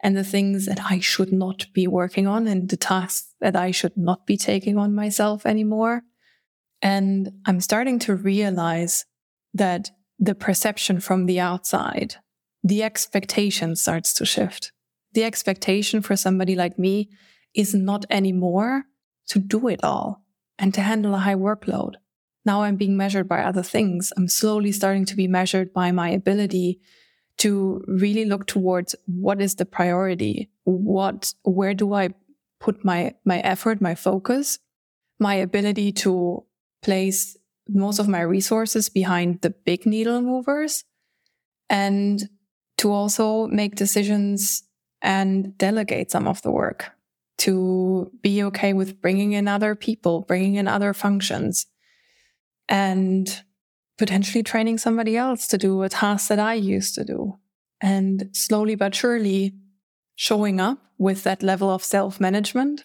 and 0.02 0.16
the 0.16 0.24
things 0.24 0.66
that 0.66 0.80
I 0.90 1.00
should 1.00 1.32
not 1.32 1.66
be 1.74 1.86
working 1.86 2.26
on 2.26 2.46
and 2.46 2.68
the 2.68 2.76
tasks 2.76 3.34
that 3.40 3.56
I 3.56 3.70
should 3.70 3.96
not 3.96 4.26
be 4.26 4.36
taking 4.36 4.78
on 4.78 4.94
myself 4.94 5.44
anymore. 5.44 6.02
And 6.80 7.30
I'm 7.44 7.60
starting 7.60 7.98
to 8.00 8.14
realize 8.14 9.04
that 9.52 9.90
the 10.18 10.34
perception 10.34 11.00
from 11.00 11.26
the 11.26 11.40
outside, 11.40 12.16
the 12.62 12.82
expectation 12.82 13.76
starts 13.76 14.14
to 14.14 14.24
shift 14.24 14.72
the 15.12 15.24
expectation 15.24 16.02
for 16.02 16.16
somebody 16.16 16.54
like 16.54 16.78
me 16.78 17.10
is 17.54 17.74
not 17.74 18.04
anymore 18.10 18.84
to 19.28 19.38
do 19.38 19.68
it 19.68 19.82
all 19.82 20.24
and 20.58 20.72
to 20.74 20.80
handle 20.80 21.14
a 21.14 21.18
high 21.18 21.34
workload. 21.34 21.94
Now 22.44 22.62
I'm 22.62 22.76
being 22.76 22.96
measured 22.96 23.28
by 23.28 23.42
other 23.42 23.62
things. 23.62 24.12
I'm 24.16 24.28
slowly 24.28 24.72
starting 24.72 25.04
to 25.06 25.16
be 25.16 25.28
measured 25.28 25.72
by 25.72 25.92
my 25.92 26.10
ability 26.10 26.80
to 27.38 27.82
really 27.86 28.24
look 28.24 28.46
towards 28.46 28.94
what 29.06 29.40
is 29.40 29.56
the 29.56 29.64
priority? 29.64 30.50
What, 30.64 31.32
where 31.42 31.74
do 31.74 31.94
I 31.94 32.10
put 32.60 32.84
my, 32.84 33.14
my 33.24 33.40
effort, 33.40 33.80
my 33.80 33.94
focus, 33.94 34.58
my 35.18 35.34
ability 35.34 35.92
to 35.92 36.44
place 36.82 37.36
most 37.68 37.98
of 37.98 38.08
my 38.08 38.20
resources 38.20 38.88
behind 38.88 39.40
the 39.40 39.50
big 39.50 39.86
needle 39.86 40.20
movers 40.20 40.84
and 41.68 42.28
to 42.78 42.90
also 42.90 43.46
make 43.46 43.76
decisions 43.76 44.64
and 45.02 45.56
delegate 45.56 46.10
some 46.10 46.26
of 46.26 46.42
the 46.42 46.50
work 46.50 46.92
to 47.38 48.10
be 48.20 48.42
okay 48.42 48.74
with 48.74 49.00
bringing 49.00 49.32
in 49.32 49.48
other 49.48 49.74
people, 49.74 50.22
bringing 50.22 50.56
in 50.56 50.68
other 50.68 50.92
functions, 50.92 51.66
and 52.68 53.42
potentially 53.96 54.42
training 54.42 54.76
somebody 54.76 55.16
else 55.16 55.46
to 55.46 55.56
do 55.56 55.82
a 55.82 55.88
task 55.88 56.28
that 56.28 56.38
I 56.38 56.54
used 56.54 56.94
to 56.96 57.04
do. 57.04 57.38
And 57.80 58.28
slowly 58.32 58.74
but 58.74 58.94
surely 58.94 59.54
showing 60.16 60.60
up 60.60 60.78
with 60.98 61.22
that 61.24 61.42
level 61.42 61.70
of 61.70 61.82
self 61.82 62.20
management 62.20 62.84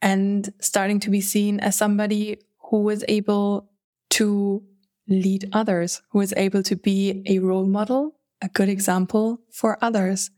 and 0.00 0.48
starting 0.60 1.00
to 1.00 1.10
be 1.10 1.20
seen 1.20 1.58
as 1.58 1.74
somebody 1.74 2.38
who 2.70 2.88
is 2.90 3.04
able 3.08 3.68
to 4.10 4.62
lead 5.08 5.48
others, 5.52 6.02
who 6.10 6.20
is 6.20 6.32
able 6.36 6.62
to 6.62 6.76
be 6.76 7.24
a 7.26 7.40
role 7.40 7.66
model, 7.66 8.14
a 8.40 8.48
good 8.48 8.68
example 8.68 9.40
for 9.50 9.76
others 9.82 10.30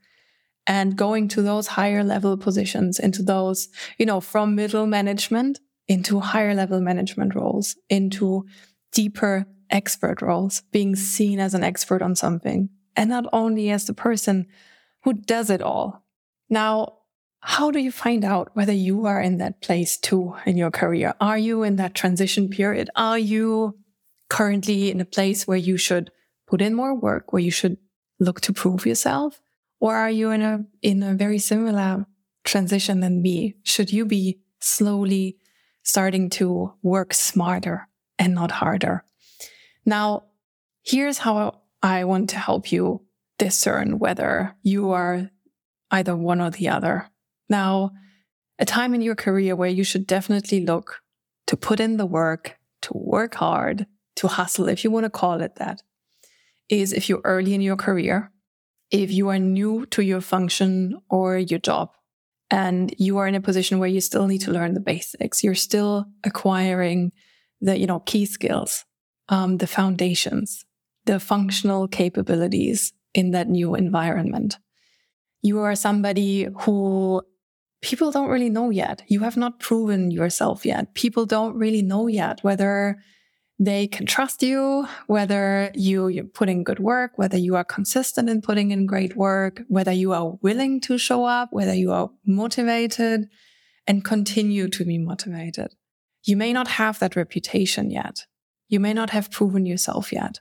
and 0.71 0.95
going 0.95 1.27
to 1.27 1.43
those 1.43 1.67
higher 1.67 2.05
level 2.05 2.37
positions 2.37 3.00
into 3.00 3.25
those, 3.25 3.69
you 3.99 4.07
know, 4.07 4.21
from 4.21 4.55
middle 4.55 4.87
management 4.87 5.59
into 5.89 6.21
higher 6.21 6.55
level 6.55 6.81
management 6.81 7.35
roles, 7.35 7.75
into 7.89 8.47
deeper 8.93 9.47
expert 9.69 10.23
roles, 10.23 10.62
being 10.71 10.95
seen 10.95 11.41
as 11.41 11.55
an 11.55 11.65
expert 11.65 12.03
on 12.03 12.15
something 12.15 12.69
and 12.95 13.11
not 13.11 13.25
only 13.33 13.69
as 13.69 13.87
the 13.87 13.93
person 13.93 14.47
who 15.03 15.12
does 15.12 15.50
it 15.50 15.61
all. 15.61 16.05
Now, 16.49 16.99
how 17.41 17.73
do 17.73 17.81
you 17.81 17.91
find 17.91 18.25
out 18.25 18.50
whether 18.55 18.73
you 18.73 19.07
are 19.07 19.21
in 19.21 19.39
that 19.39 19.61
place 19.62 19.97
too 19.97 20.37
in 20.47 20.57
your 20.57 20.71
career? 20.71 21.15
Are 21.21 21.39
you 21.39 21.65
in 21.65 21.77
that 21.77 21.97
transition 21.97 22.49
period? 22.49 22.91
Are 22.95 23.19
you 23.19 23.77
currently 24.29 24.93
in 24.93 25.00
a 25.00 25.05
place 25.05 25.49
where 25.49 25.59
you 25.59 25.77
should 25.77 26.12
put 26.47 26.62
in 26.62 26.75
more 26.75 26.95
work, 26.95 27.33
where 27.33 27.43
you 27.43 27.50
should 27.50 27.77
look 28.21 28.41
to 28.43 28.53
prove 28.53 28.87
yourself? 28.87 29.41
Or 29.80 29.96
are 29.96 30.10
you 30.10 30.30
in 30.30 30.42
a, 30.42 30.64
in 30.82 31.02
a 31.02 31.14
very 31.14 31.38
similar 31.38 32.06
transition 32.44 33.00
than 33.00 33.22
me? 33.22 33.56
Should 33.64 33.92
you 33.92 34.04
be 34.04 34.40
slowly 34.60 35.38
starting 35.82 36.28
to 36.30 36.75
work 36.82 37.14
smarter 37.14 37.88
and 38.18 38.34
not 38.34 38.50
harder? 38.50 39.04
Now, 39.87 40.25
here's 40.82 41.18
how 41.18 41.62
I 41.82 42.04
want 42.04 42.30
to 42.30 42.38
help 42.38 42.70
you 42.70 43.02
discern 43.38 43.99
whether 43.99 44.54
you 44.62 44.90
are 44.90 45.30
either 45.90 46.14
one 46.14 46.42
or 46.42 46.50
the 46.50 46.68
other. 46.68 47.08
Now, 47.49 47.92
a 48.58 48.66
time 48.66 48.94
in 48.94 49.00
your 49.00 49.14
career 49.14 49.56
where 49.56 49.70
you 49.70 49.82
should 49.82 50.06
definitely 50.06 50.64
look 50.66 51.00
to 51.46 51.56
put 51.56 51.80
in 51.80 51.96
the 51.96 52.06
work, 52.06 52.58
to 52.82 52.92
work 52.94 53.37
hard, 53.37 53.87
to 54.16 54.28
hustle, 54.28 54.68
if 54.68 54.84
you 54.84 54.90
want 54.90 55.04
to 55.04 55.10
call 55.10 55.40
it 55.40 55.56
that, 55.56 55.82
is 56.68 56.92
if 56.92 57.08
you're 57.08 57.22
early 57.25 57.54
in 57.54 57.62
your 57.62 57.76
career 57.76 58.30
if 58.90 59.11
you 59.11 59.28
are 59.28 59.38
new 59.38 59.87
to 59.87 60.02
your 60.02 60.20
function 60.20 61.00
or 61.09 61.38
your 61.38 61.59
job 61.59 61.90
and 62.50 62.94
you 62.99 63.18
are 63.18 63.26
in 63.26 63.35
a 63.35 63.40
position 63.40 63.78
where 63.78 63.88
you 63.88 64.00
still 64.00 64.26
need 64.26 64.40
to 64.42 64.50
learn 64.50 64.75
the 64.75 64.80
basics, 64.80 65.44
you're 65.44 65.54
still 65.54 66.06
acquiring 66.25 67.12
the, 67.61 67.78
you 67.78 67.87
know, 67.87 68.00
key 68.00 68.26
skills, 68.26 68.85
um, 69.28 69.59
the 69.59 69.66
foundations, 69.66 70.64
the 71.04 71.20
functional 71.20 71.87
capabilities 71.87 72.92
in 73.14 73.30
that 73.30 73.49
new 73.49 73.75
environment. 73.75 74.59
You 75.42 75.61
are 75.61 75.75
somebody 75.75 76.49
who 76.61 77.23
people 77.82 78.11
don't 78.11 78.28
really 78.28 78.50
know 78.50 78.70
yet. 78.70 79.02
You 79.09 79.20
have 79.20 79.37
not 79.37 79.61
proven 79.61 80.11
yourself 80.11 80.66
yet. 80.66 80.94
People 80.94 81.26
don't 81.26 81.56
really 81.56 81.82
know 81.82 82.09
yet 82.09 82.40
whether 82.42 82.99
they 83.62 83.87
can 83.87 84.07
trust 84.07 84.43
you, 84.43 84.88
whether 85.07 85.71
you, 85.75 86.31
put 86.33 86.49
in 86.49 86.64
good 86.64 86.79
work, 86.79 87.12
whether 87.17 87.37
you 87.37 87.57
are 87.57 87.64
consistent 87.64 88.31
in 88.31 88.40
putting 88.40 88.71
in 88.71 88.87
great 88.87 89.14
work, 89.17 89.61
whether 89.69 89.93
you 89.93 90.14
are 90.14 90.38
willing 90.40 90.81
to 90.81 90.97
show 90.97 91.26
up, 91.26 91.50
whether 91.52 91.75
you 91.75 91.93
are 91.93 92.11
motivated 92.25 93.29
and 93.87 94.02
continue 94.02 94.67
to 94.69 94.83
be 94.83 94.97
motivated. 94.97 95.75
You 96.25 96.38
may 96.38 96.55
not 96.55 96.69
have 96.69 96.99
that 97.00 97.17
reputation 97.17 97.90
yet. 97.90 98.25
You 98.69 98.81
may 98.81 98.95
not 98.95 99.11
have 99.11 99.31
proven 99.31 99.67
yourself 99.67 100.11
yet. 100.11 100.40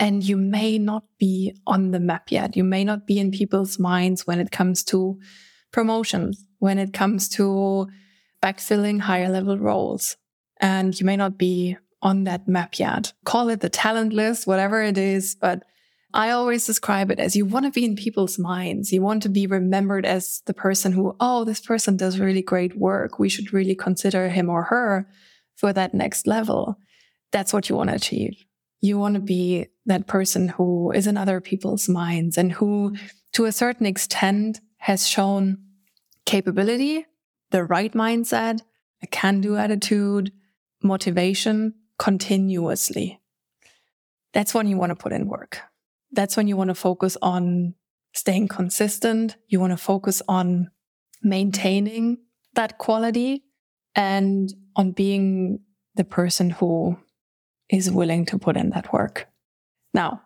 And 0.00 0.22
you 0.22 0.38
may 0.38 0.78
not 0.78 1.04
be 1.18 1.58
on 1.66 1.90
the 1.90 2.00
map 2.00 2.30
yet. 2.30 2.56
You 2.56 2.64
may 2.64 2.84
not 2.84 3.06
be 3.06 3.18
in 3.18 3.32
people's 3.32 3.78
minds 3.78 4.26
when 4.26 4.40
it 4.40 4.50
comes 4.50 4.82
to 4.84 5.18
promotions, 5.72 6.42
when 6.58 6.78
it 6.78 6.94
comes 6.94 7.28
to 7.30 7.86
backfilling 8.42 9.00
higher 9.00 9.28
level 9.28 9.58
roles. 9.58 10.16
And 10.58 10.98
you 10.98 11.04
may 11.04 11.16
not 11.16 11.36
be 11.36 11.76
on 12.02 12.24
that 12.24 12.46
map 12.46 12.78
yet. 12.78 13.12
Call 13.24 13.48
it 13.48 13.60
the 13.60 13.68
talent 13.68 14.12
list, 14.12 14.46
whatever 14.46 14.82
it 14.82 14.98
is. 14.98 15.34
But 15.34 15.64
I 16.14 16.30
always 16.30 16.64
describe 16.64 17.10
it 17.10 17.18
as 17.18 17.36
you 17.36 17.44
want 17.44 17.66
to 17.66 17.72
be 17.72 17.84
in 17.84 17.96
people's 17.96 18.38
minds. 18.38 18.92
You 18.92 19.02
want 19.02 19.22
to 19.24 19.28
be 19.28 19.46
remembered 19.46 20.06
as 20.06 20.42
the 20.46 20.54
person 20.54 20.92
who, 20.92 21.16
oh, 21.20 21.44
this 21.44 21.60
person 21.60 21.96
does 21.96 22.18
really 22.18 22.42
great 22.42 22.76
work. 22.76 23.18
We 23.18 23.28
should 23.28 23.52
really 23.52 23.74
consider 23.74 24.28
him 24.28 24.48
or 24.48 24.64
her 24.64 25.08
for 25.56 25.72
that 25.72 25.94
next 25.94 26.26
level. 26.26 26.78
That's 27.32 27.52
what 27.52 27.68
you 27.68 27.76
want 27.76 27.90
to 27.90 27.96
achieve. 27.96 28.44
You 28.80 28.98
want 28.98 29.14
to 29.14 29.20
be 29.20 29.66
that 29.86 30.06
person 30.06 30.48
who 30.48 30.92
is 30.92 31.06
in 31.06 31.16
other 31.16 31.40
people's 31.40 31.88
minds 31.88 32.38
and 32.38 32.52
who, 32.52 32.94
to 33.32 33.46
a 33.46 33.52
certain 33.52 33.86
extent, 33.86 34.60
has 34.78 35.08
shown 35.08 35.58
capability, 36.24 37.06
the 37.50 37.64
right 37.64 37.92
mindset, 37.92 38.60
a 39.02 39.06
can 39.06 39.40
do 39.40 39.56
attitude, 39.56 40.32
motivation, 40.82 41.74
continuously. 41.98 43.20
That's 44.32 44.54
when 44.54 44.66
you 44.66 44.76
want 44.76 44.90
to 44.90 44.96
put 44.96 45.12
in 45.12 45.28
work. 45.28 45.60
That's 46.12 46.36
when 46.36 46.48
you 46.48 46.56
want 46.56 46.68
to 46.68 46.74
focus 46.74 47.16
on 47.22 47.74
staying 48.12 48.48
consistent. 48.48 49.36
You 49.48 49.60
want 49.60 49.72
to 49.72 49.76
focus 49.76 50.22
on 50.28 50.70
maintaining 51.22 52.18
that 52.54 52.78
quality 52.78 53.44
and 53.94 54.52
on 54.76 54.92
being 54.92 55.60
the 55.94 56.04
person 56.04 56.50
who 56.50 56.98
is 57.70 57.90
willing 57.90 58.26
to 58.26 58.38
put 58.38 58.56
in 58.56 58.70
that 58.70 58.92
work. 58.92 59.28
Now, 59.94 60.22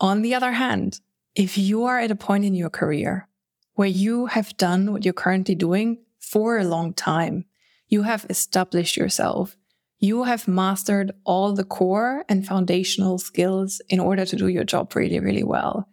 on 0.00 0.22
the 0.22 0.34
other 0.34 0.52
hand, 0.52 1.00
if 1.34 1.56
you 1.58 1.84
are 1.84 2.00
at 2.00 2.10
a 2.10 2.16
point 2.16 2.44
in 2.44 2.54
your 2.54 2.70
career 2.70 3.28
where 3.74 3.88
you 3.88 4.26
have 4.26 4.56
done 4.56 4.92
what 4.92 5.04
you're 5.04 5.14
currently 5.14 5.54
doing 5.54 5.98
for 6.18 6.58
a 6.58 6.64
long 6.64 6.92
time, 6.94 7.44
you 7.88 8.02
have 8.02 8.26
established 8.30 8.96
yourself, 8.96 9.56
you 10.00 10.24
have 10.24 10.48
mastered 10.48 11.12
all 11.24 11.54
the 11.54 11.64
core 11.64 12.24
and 12.28 12.46
foundational 12.46 13.18
skills 13.18 13.82
in 13.90 14.00
order 14.00 14.24
to 14.24 14.34
do 14.34 14.48
your 14.48 14.64
job 14.64 14.96
really, 14.96 15.20
really 15.20 15.44
well. 15.44 15.88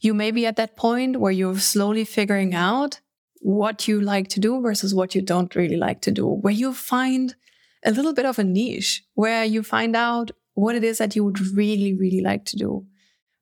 You 0.00 0.14
may 0.14 0.32
be 0.32 0.46
at 0.46 0.56
that 0.56 0.76
point 0.76 1.20
where 1.20 1.30
you're 1.30 1.58
slowly 1.58 2.04
figuring 2.04 2.54
out 2.54 3.00
what 3.40 3.86
you 3.86 4.00
like 4.00 4.28
to 4.28 4.40
do 4.40 4.60
versus 4.60 4.94
what 4.94 5.14
you 5.14 5.22
don't 5.22 5.54
really 5.54 5.76
like 5.76 6.00
to 6.02 6.10
do, 6.10 6.26
where 6.26 6.52
you 6.52 6.74
find 6.74 7.36
a 7.84 7.92
little 7.92 8.12
bit 8.12 8.26
of 8.26 8.38
a 8.38 8.44
niche, 8.44 9.04
where 9.14 9.44
you 9.44 9.62
find 9.62 9.94
out 9.94 10.32
what 10.54 10.74
it 10.74 10.82
is 10.82 10.98
that 10.98 11.14
you 11.14 11.24
would 11.24 11.40
really, 11.40 11.94
really 11.94 12.20
like 12.20 12.44
to 12.46 12.56
do, 12.56 12.84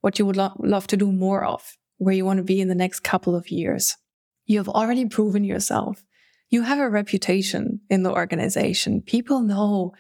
what 0.03 0.19
you 0.19 0.27
would 0.27 0.37
lo- 0.37 0.53
love 0.59 0.87
to 0.89 0.99
do 0.99 1.11
more 1.11 1.45
of, 1.45 1.79
where 1.97 2.15
you 2.15 2.27
want 2.27 2.37
to 2.37 2.45
be 2.45 2.61
in 2.61 2.69
the 2.69 2.75
next 2.75 3.01
couple 3.01 3.35
of 3.35 3.51
years. 3.51 3.97
You 4.45 4.59
have 4.59 4.69
already 4.69 5.07
proven 5.07 5.45
yourself. 5.45 6.05
You 6.51 6.63
have 6.63 6.79
a 6.79 6.91
reputation 6.91 7.81
in 7.89 8.03
the 8.03 8.13
organization. 8.13 9.01
People 9.01 9.41
know 9.41 9.93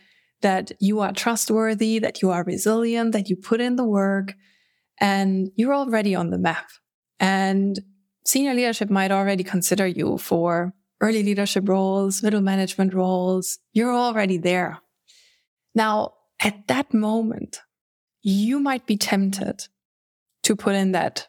that 0.43 0.73
you 0.81 1.01
are 1.01 1.13
trustworthy, 1.13 1.99
that 1.99 2.23
you 2.23 2.31
are 2.31 2.45
resilient, 2.45 3.13
that 3.13 3.29
you 3.29 3.37
put 3.37 3.61
in 3.61 3.77
the 3.77 3.85
work, 3.85 4.35
and 5.01 5.51
you're 5.57 5.75
already 5.75 6.15
on 6.15 6.31
the 6.31 6.39
map. 6.39 6.69
And 7.19 7.79
senior 8.25 8.55
leadership 8.55 8.91
might 8.91 9.11
already 9.11 9.45
consider 9.45 9.87
you 9.87 10.19
for 10.19 10.73
early 11.01 11.23
leadership 11.23 11.69
roles, 11.69 12.23
middle 12.23 12.41
management 12.41 12.95
roles. 12.95 13.59
You're 13.73 13.95
already 13.95 14.39
there. 14.39 14.79
Now, 15.75 16.15
at 16.41 16.69
that 16.69 16.93
moment, 16.93 17.61
you 18.23 18.61
might 18.61 18.87
be 18.87 18.97
tempted 18.97 19.67
to 20.43 20.57
put 20.57 20.75
in 20.75 20.93
that, 20.93 21.29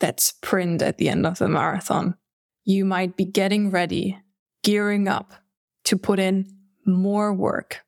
that 0.00 0.20
sprint 0.20 0.82
at 0.82 0.98
the 0.98 1.08
end 1.08 1.26
of 1.26 1.38
the 1.38 1.48
marathon. 1.48 2.16
You 2.64 2.84
might 2.84 3.16
be 3.16 3.24
getting 3.24 3.70
ready, 3.70 4.18
gearing 4.62 5.06
up 5.06 5.32
to 5.84 5.96
put 5.96 6.18
in 6.18 6.46
more 6.86 7.32
work 7.32 7.83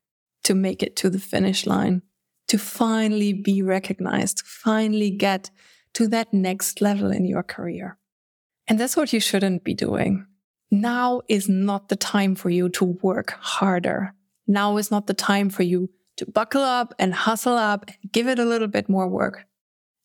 to 0.46 0.54
make 0.54 0.82
it 0.82 0.94
to 0.96 1.10
the 1.10 1.18
finish 1.18 1.66
line, 1.66 2.02
to 2.46 2.56
finally 2.56 3.32
be 3.32 3.62
recognized, 3.62 4.38
to 4.38 4.44
finally 4.44 5.10
get 5.10 5.50
to 5.92 6.06
that 6.08 6.32
next 6.32 6.80
level 6.80 7.10
in 7.10 7.26
your 7.26 7.42
career. 7.42 7.98
And 8.68 8.78
that's 8.78 8.96
what 8.96 9.12
you 9.12 9.18
shouldn't 9.18 9.64
be 9.64 9.74
doing. 9.74 10.24
Now 10.70 11.22
is 11.28 11.48
not 11.48 11.88
the 11.88 11.96
time 11.96 12.36
for 12.36 12.48
you 12.48 12.68
to 12.70 12.84
work 12.84 13.32
harder. 13.40 14.14
Now 14.46 14.76
is 14.76 14.90
not 14.90 15.08
the 15.08 15.14
time 15.14 15.50
for 15.50 15.64
you 15.64 15.90
to 16.16 16.26
buckle 16.26 16.62
up 16.62 16.94
and 16.98 17.12
hustle 17.12 17.56
up 17.56 17.84
and 17.88 18.12
give 18.12 18.28
it 18.28 18.38
a 18.38 18.44
little 18.44 18.68
bit 18.68 18.88
more 18.88 19.08
work. 19.08 19.44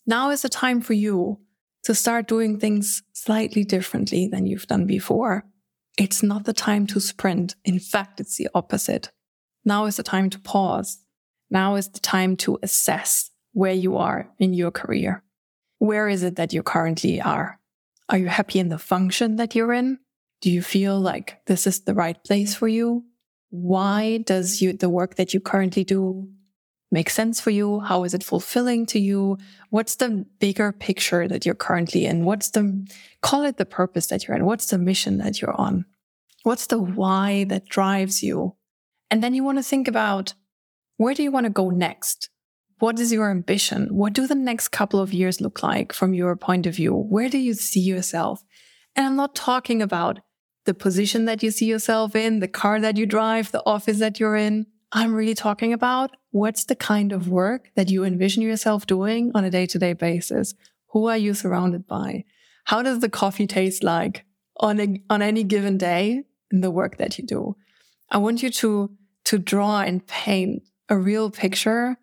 Now 0.07 0.31
is 0.31 0.41
the 0.41 0.50
time 0.50 0.81
for 0.81 0.93
you 0.93 1.39
to 1.83 1.93
start 1.93 2.27
doing 2.27 2.60
things 2.60 3.03
slightly 3.13 3.63
differently 3.63 4.27
than 4.27 4.48
you've 4.48 4.67
done 4.67 4.88
before. 4.88 5.45
It's 6.00 6.24
not 6.24 6.45
the 6.45 6.53
time 6.53 6.88
to 6.88 7.00
sprint. 7.00 7.55
In 7.63 7.79
fact, 7.79 8.19
it's 8.19 8.38
the 8.38 8.50
opposite. 8.55 9.12
Now 9.63 9.86
is 9.86 9.98
the 9.98 10.03
time 10.03 10.30
to 10.32 10.39
pause. 10.39 11.00
Now 11.50 11.75
is 11.75 11.89
the 11.89 12.00
time 12.00 12.36
to 12.38 12.58
assess 12.63 13.30
where 13.53 13.74
you 13.74 13.98
are 13.98 14.30
in 14.39 14.53
your 14.53 14.72
career. 14.72 15.24
Where 15.80 16.08
is 16.08 16.24
it 16.24 16.36
that 16.36 16.54
you 16.54 16.63
currently 16.63 17.21
are? 17.21 17.60
Are 18.10 18.17
you 18.17 18.28
happy 18.28 18.60
in 18.60 18.69
the 18.69 18.78
function 18.78 19.36
that 19.38 19.56
you're 19.56 19.74
in? 19.74 20.00
Do 20.41 20.50
you 20.50 20.62
feel 20.62 21.00
like 21.00 21.39
this 21.45 21.67
is 21.67 21.82
the 21.82 21.93
right 21.93 22.21
place 22.24 22.56
for 22.56 22.67
you? 22.67 23.04
Why 23.50 24.19
does 24.19 24.62
you, 24.62 24.74
the 24.74 24.89
work 24.89 25.15
that 25.15 25.34
you 25.34 25.39
currently 25.39 25.84
do 25.84 26.30
make 26.91 27.10
sense 27.10 27.39
for 27.39 27.52
you? 27.52 27.80
How 27.82 28.04
is 28.04 28.13
it 28.13 28.24
fulfilling 28.24 28.86
to 28.88 29.00
you? 29.00 29.38
What's 29.69 29.95
the 29.95 30.26
bigger 30.39 30.71
picture 30.71 31.28
that 31.28 31.45
you're 31.45 31.56
currently 31.56 32.06
in? 32.06 32.26
What's 32.26 32.52
the, 32.52 32.88
call 33.21 33.43
it 33.43 33.58
the 33.58 33.65
purpose 33.65 34.08
that 34.08 34.28
you're 34.28 34.36
in? 34.36 34.45
What's 34.45 34.67
the 34.67 34.78
mission 34.78 35.17
that 35.19 35.41
you're 35.41 35.60
on? 35.60 35.86
What's 36.43 36.67
the 36.67 36.80
why 36.80 37.43
that 37.45 37.67
drives 37.67 38.24
you? 38.24 38.56
And 39.12 39.21
then 39.21 39.34
you 39.34 39.43
want 39.43 39.58
to 39.58 39.63
think 39.63 39.89
about 39.89 40.34
where 40.95 41.13
do 41.13 41.21
you 41.21 41.32
want 41.32 41.43
to 41.43 41.52
go 41.52 41.69
next? 41.69 42.30
What 42.80 43.00
is 43.00 43.12
your 43.12 43.30
ambition? 43.30 43.89
What 43.91 44.13
do 44.13 44.26
the 44.26 44.34
next 44.36 44.69
couple 44.69 45.02
of 45.02 45.13
years 45.13 45.41
look 45.41 45.62
like 45.62 45.93
from 45.93 46.13
your 46.13 46.36
point 46.36 46.65
of 46.65 46.76
view? 46.76 46.93
Where 46.93 47.30
do 47.30 47.38
you 47.38 47.54
see 47.54 47.82
yourself? 47.82 48.41
And 48.95 49.06
I'm 49.06 49.15
not 49.17 49.36
talking 49.36 49.82
about 49.82 50.19
the 50.65 50.74
position 50.74 51.26
that 51.26 51.43
you 51.43 51.52
see 51.52 51.65
yourself 51.65 52.15
in, 52.15 52.39
the 52.39 52.47
car 52.47 52.80
that 52.80 52.97
you 52.97 53.06
drive, 53.06 53.52
the 53.52 53.65
office 53.65 54.00
that 54.00 54.19
you're 54.19 54.36
in. 54.36 54.65
I'm 54.93 55.13
really 55.13 55.36
talking 55.36 55.74
about 55.74 56.15
what's 56.32 56.65
the 56.65 56.76
kind 56.76 57.12
of 57.12 57.28
work 57.28 57.69
that 57.76 57.89
you 57.89 58.04
envision 58.04 58.41
yourself 58.41 58.88
doing 58.88 59.32
on 59.36 59.43
a 59.43 59.50
day 59.50 59.65
to 59.67 59.80
day 59.80 59.93
basis? 59.93 60.54
Who 60.89 61.08
are 61.08 61.17
you 61.17 61.34
surrounded 61.34 61.88
by? 61.88 62.26
How 62.65 62.82
does 62.82 63.00
the 63.00 63.10
coffee 63.10 63.47
taste 63.47 63.84
like 63.84 64.26
on 64.58 64.80
a, 64.80 65.02
on 65.10 65.21
any 65.21 65.43
given 65.43 65.78
day 65.78 66.24
in 66.52 66.62
the 66.62 66.71
work 66.71 66.97
that 66.97 67.17
you 67.17 67.26
do? 67.26 67.56
I 68.10 68.17
want 68.17 68.43
you 68.43 68.50
to 68.50 68.91
to 69.32 69.39
draw 69.39 69.80
and 69.80 70.06
paint 70.08 70.62
a 70.89 70.98
real 70.98 71.32
picture 71.32 71.96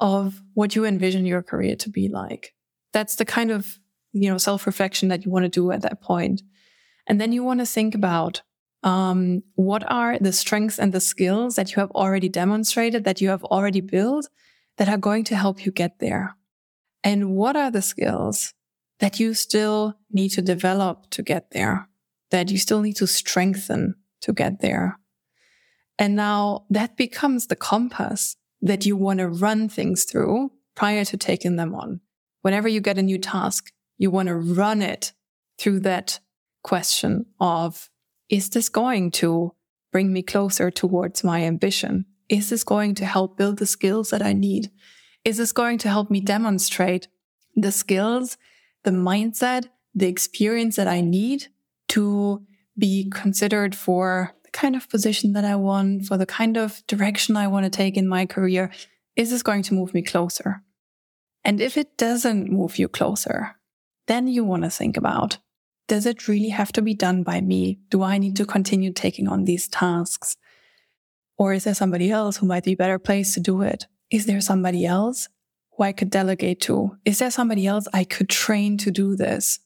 of 0.00 0.42
what 0.52 0.76
you 0.76 0.84
envision 0.84 1.24
your 1.24 1.42
career 1.42 1.74
to 1.76 1.88
be 1.88 2.08
like. 2.08 2.52
That's 2.92 3.16
the 3.16 3.24
kind 3.24 3.50
of, 3.50 3.78
you 4.12 4.28
know, 4.28 4.36
self-reflection 4.36 5.08
that 5.08 5.24
you 5.24 5.30
want 5.30 5.44
to 5.44 5.48
do 5.48 5.70
at 5.70 5.80
that 5.80 6.02
point. 6.02 6.42
And 7.06 7.18
then 7.18 7.32
you 7.32 7.42
want 7.42 7.60
to 7.60 7.66
think 7.66 7.94
about 7.94 8.42
um, 8.82 9.42
what 9.54 9.90
are 9.90 10.18
the 10.18 10.30
strengths 10.30 10.78
and 10.78 10.92
the 10.92 11.00
skills 11.00 11.56
that 11.56 11.70
you 11.70 11.80
have 11.80 11.90
already 11.92 12.28
demonstrated, 12.28 13.04
that 13.04 13.22
you 13.22 13.30
have 13.30 13.44
already 13.44 13.80
built, 13.80 14.28
that 14.76 14.90
are 14.90 14.98
going 14.98 15.24
to 15.24 15.36
help 15.36 15.64
you 15.64 15.72
get 15.72 16.00
there? 16.00 16.36
And 17.02 17.34
what 17.34 17.56
are 17.56 17.70
the 17.70 17.80
skills 17.80 18.52
that 19.00 19.18
you 19.18 19.32
still 19.32 19.94
need 20.10 20.32
to 20.32 20.42
develop 20.42 21.08
to 21.12 21.22
get 21.22 21.52
there, 21.52 21.88
that 22.30 22.50
you 22.50 22.58
still 22.58 22.82
need 22.82 22.96
to 22.96 23.06
strengthen 23.06 23.94
to 24.20 24.34
get 24.34 24.60
there? 24.60 24.98
And 25.98 26.16
now 26.16 26.66
that 26.70 26.96
becomes 26.96 27.46
the 27.46 27.56
compass 27.56 28.36
that 28.60 28.86
you 28.86 28.96
want 28.96 29.18
to 29.18 29.28
run 29.28 29.68
things 29.68 30.04
through 30.04 30.50
prior 30.74 31.04
to 31.04 31.16
taking 31.16 31.56
them 31.56 31.74
on. 31.74 32.00
Whenever 32.42 32.68
you 32.68 32.80
get 32.80 32.98
a 32.98 33.02
new 33.02 33.18
task, 33.18 33.72
you 33.98 34.10
want 34.10 34.28
to 34.28 34.34
run 34.34 34.82
it 34.82 35.12
through 35.58 35.80
that 35.80 36.18
question 36.62 37.26
of, 37.38 37.90
is 38.28 38.50
this 38.50 38.68
going 38.68 39.10
to 39.12 39.54
bring 39.92 40.12
me 40.12 40.22
closer 40.22 40.70
towards 40.70 41.22
my 41.22 41.42
ambition? 41.42 42.06
Is 42.28 42.50
this 42.50 42.64
going 42.64 42.94
to 42.96 43.04
help 43.04 43.36
build 43.36 43.58
the 43.58 43.66
skills 43.66 44.10
that 44.10 44.22
I 44.22 44.32
need? 44.32 44.70
Is 45.24 45.36
this 45.36 45.52
going 45.52 45.78
to 45.78 45.88
help 45.88 46.10
me 46.10 46.20
demonstrate 46.20 47.08
the 47.54 47.70
skills, 47.70 48.36
the 48.82 48.90
mindset, 48.90 49.68
the 49.94 50.08
experience 50.08 50.76
that 50.76 50.88
I 50.88 51.00
need 51.00 51.46
to 51.88 52.44
be 52.76 53.08
considered 53.10 53.76
for 53.76 54.34
kind 54.54 54.74
of 54.74 54.88
position 54.88 55.34
that 55.34 55.44
I 55.44 55.56
want, 55.56 56.06
for 56.06 56.16
the 56.16 56.24
kind 56.24 56.56
of 56.56 56.82
direction 56.86 57.36
I 57.36 57.48
want 57.48 57.64
to 57.64 57.70
take 57.70 57.98
in 57.98 58.08
my 58.08 58.24
career, 58.24 58.70
is 59.16 59.30
this 59.30 59.42
going 59.42 59.62
to 59.64 59.74
move 59.74 59.92
me 59.92 60.00
closer? 60.00 60.62
And 61.44 61.60
if 61.60 61.76
it 61.76 61.98
doesn't 61.98 62.50
move 62.50 62.78
you 62.78 62.88
closer, 62.88 63.56
then 64.06 64.28
you 64.28 64.44
want 64.44 64.62
to 64.62 64.70
think 64.70 64.96
about, 64.96 65.38
does 65.88 66.06
it 66.06 66.28
really 66.28 66.48
have 66.48 66.72
to 66.72 66.82
be 66.82 66.94
done 66.94 67.22
by 67.22 67.42
me? 67.42 67.80
Do 67.90 68.02
I 68.02 68.16
need 68.16 68.36
to 68.36 68.46
continue 68.46 68.92
taking 68.92 69.28
on 69.28 69.44
these 69.44 69.68
tasks? 69.68 70.36
Or 71.36 71.52
is 71.52 71.64
there 71.64 71.74
somebody 71.74 72.10
else 72.10 72.38
who 72.38 72.46
might 72.46 72.64
be 72.64 72.74
better 72.74 72.98
placed 72.98 73.34
to 73.34 73.40
do 73.40 73.60
it? 73.60 73.86
Is 74.10 74.24
there 74.24 74.40
somebody 74.40 74.86
else 74.86 75.28
who 75.76 75.84
I 75.84 75.92
could 75.92 76.10
delegate 76.10 76.60
to? 76.62 76.96
Is 77.04 77.18
there 77.18 77.30
somebody 77.30 77.66
else 77.66 77.86
I 77.92 78.04
could 78.04 78.28
train 78.28 78.78
to 78.78 78.90
do 78.90 79.16
this? 79.16 79.58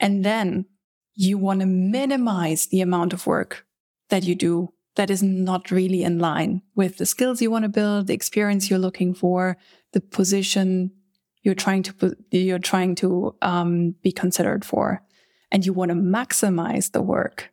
And 0.00 0.24
then 0.24 0.66
you 1.14 1.36
want 1.36 1.60
to 1.60 1.66
minimize 1.66 2.68
the 2.68 2.80
amount 2.80 3.12
of 3.12 3.26
work 3.26 3.66
that 4.08 4.24
you 4.24 4.34
do 4.34 4.72
that 4.96 5.10
is 5.10 5.22
not 5.22 5.70
really 5.70 6.02
in 6.02 6.18
line 6.18 6.60
with 6.74 6.98
the 6.98 7.06
skills 7.06 7.40
you 7.40 7.50
want 7.50 7.62
to 7.62 7.68
build, 7.68 8.08
the 8.08 8.14
experience 8.14 8.68
you're 8.68 8.78
looking 8.80 9.14
for, 9.14 9.56
the 9.92 10.00
position 10.00 10.90
you're 11.42 11.54
trying 11.54 11.84
to 11.84 12.16
you're 12.30 12.58
trying 12.58 12.94
to 12.96 13.34
um, 13.42 13.94
be 14.02 14.10
considered 14.10 14.64
for, 14.64 15.02
and 15.52 15.64
you 15.64 15.72
want 15.72 15.90
to 15.90 15.94
maximize 15.94 16.90
the 16.92 17.00
work 17.00 17.52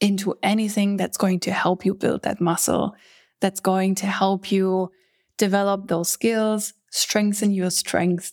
into 0.00 0.34
anything 0.42 0.96
that's 0.96 1.16
going 1.16 1.40
to 1.40 1.52
help 1.52 1.84
you 1.84 1.94
build 1.94 2.22
that 2.22 2.40
muscle, 2.40 2.94
that's 3.40 3.60
going 3.60 3.94
to 3.96 4.06
help 4.06 4.52
you 4.52 4.90
develop 5.36 5.88
those 5.88 6.08
skills, 6.08 6.74
strengthen 6.90 7.50
your 7.50 7.70
strengths, 7.70 8.32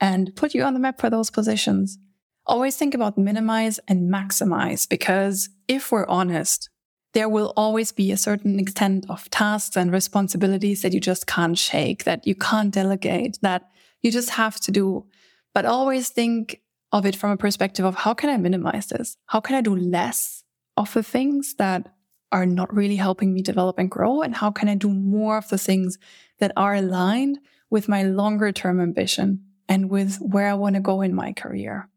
and 0.00 0.34
put 0.36 0.54
you 0.54 0.62
on 0.62 0.74
the 0.74 0.80
map 0.80 1.00
for 1.00 1.08
those 1.08 1.30
positions. 1.30 1.98
Always 2.44 2.76
think 2.76 2.94
about 2.94 3.16
minimize 3.16 3.78
and 3.88 4.12
maximize 4.12 4.88
because 4.88 5.48
if 5.68 5.92
we're 5.92 6.06
honest, 6.08 6.68
there 7.12 7.28
will 7.28 7.52
always 7.56 7.92
be 7.92 8.10
a 8.10 8.16
certain 8.16 8.58
extent 8.58 9.06
of 9.08 9.28
tasks 9.30 9.76
and 9.76 9.92
responsibilities 9.92 10.82
that 10.82 10.92
you 10.92 11.00
just 11.00 11.26
can't 11.26 11.58
shake, 11.58 12.04
that 12.04 12.26
you 12.26 12.34
can't 12.34 12.72
delegate, 12.72 13.38
that 13.42 13.70
you 14.00 14.10
just 14.10 14.30
have 14.30 14.58
to 14.60 14.70
do. 14.70 15.06
But 15.54 15.66
always 15.66 16.08
think 16.08 16.60
of 16.90 17.04
it 17.06 17.16
from 17.16 17.30
a 17.30 17.36
perspective 17.36 17.84
of 17.84 17.94
how 17.96 18.14
can 18.14 18.30
I 18.30 18.36
minimize 18.36 18.86
this? 18.86 19.16
How 19.26 19.40
can 19.40 19.56
I 19.56 19.60
do 19.60 19.76
less 19.76 20.44
of 20.76 20.92
the 20.94 21.02
things 21.02 21.54
that 21.58 21.94
are 22.30 22.46
not 22.46 22.74
really 22.74 22.96
helping 22.96 23.34
me 23.34 23.42
develop 23.42 23.78
and 23.78 23.90
grow? 23.90 24.22
And 24.22 24.34
how 24.34 24.50
can 24.50 24.68
I 24.68 24.74
do 24.74 24.88
more 24.88 25.36
of 25.36 25.48
the 25.48 25.58
things 25.58 25.98
that 26.38 26.52
are 26.56 26.74
aligned 26.74 27.38
with 27.70 27.88
my 27.88 28.02
longer 28.02 28.52
term 28.52 28.80
ambition 28.80 29.44
and 29.68 29.90
with 29.90 30.16
where 30.18 30.48
I 30.48 30.54
want 30.54 30.76
to 30.76 30.80
go 30.80 31.02
in 31.02 31.14
my 31.14 31.32
career? 31.32 31.88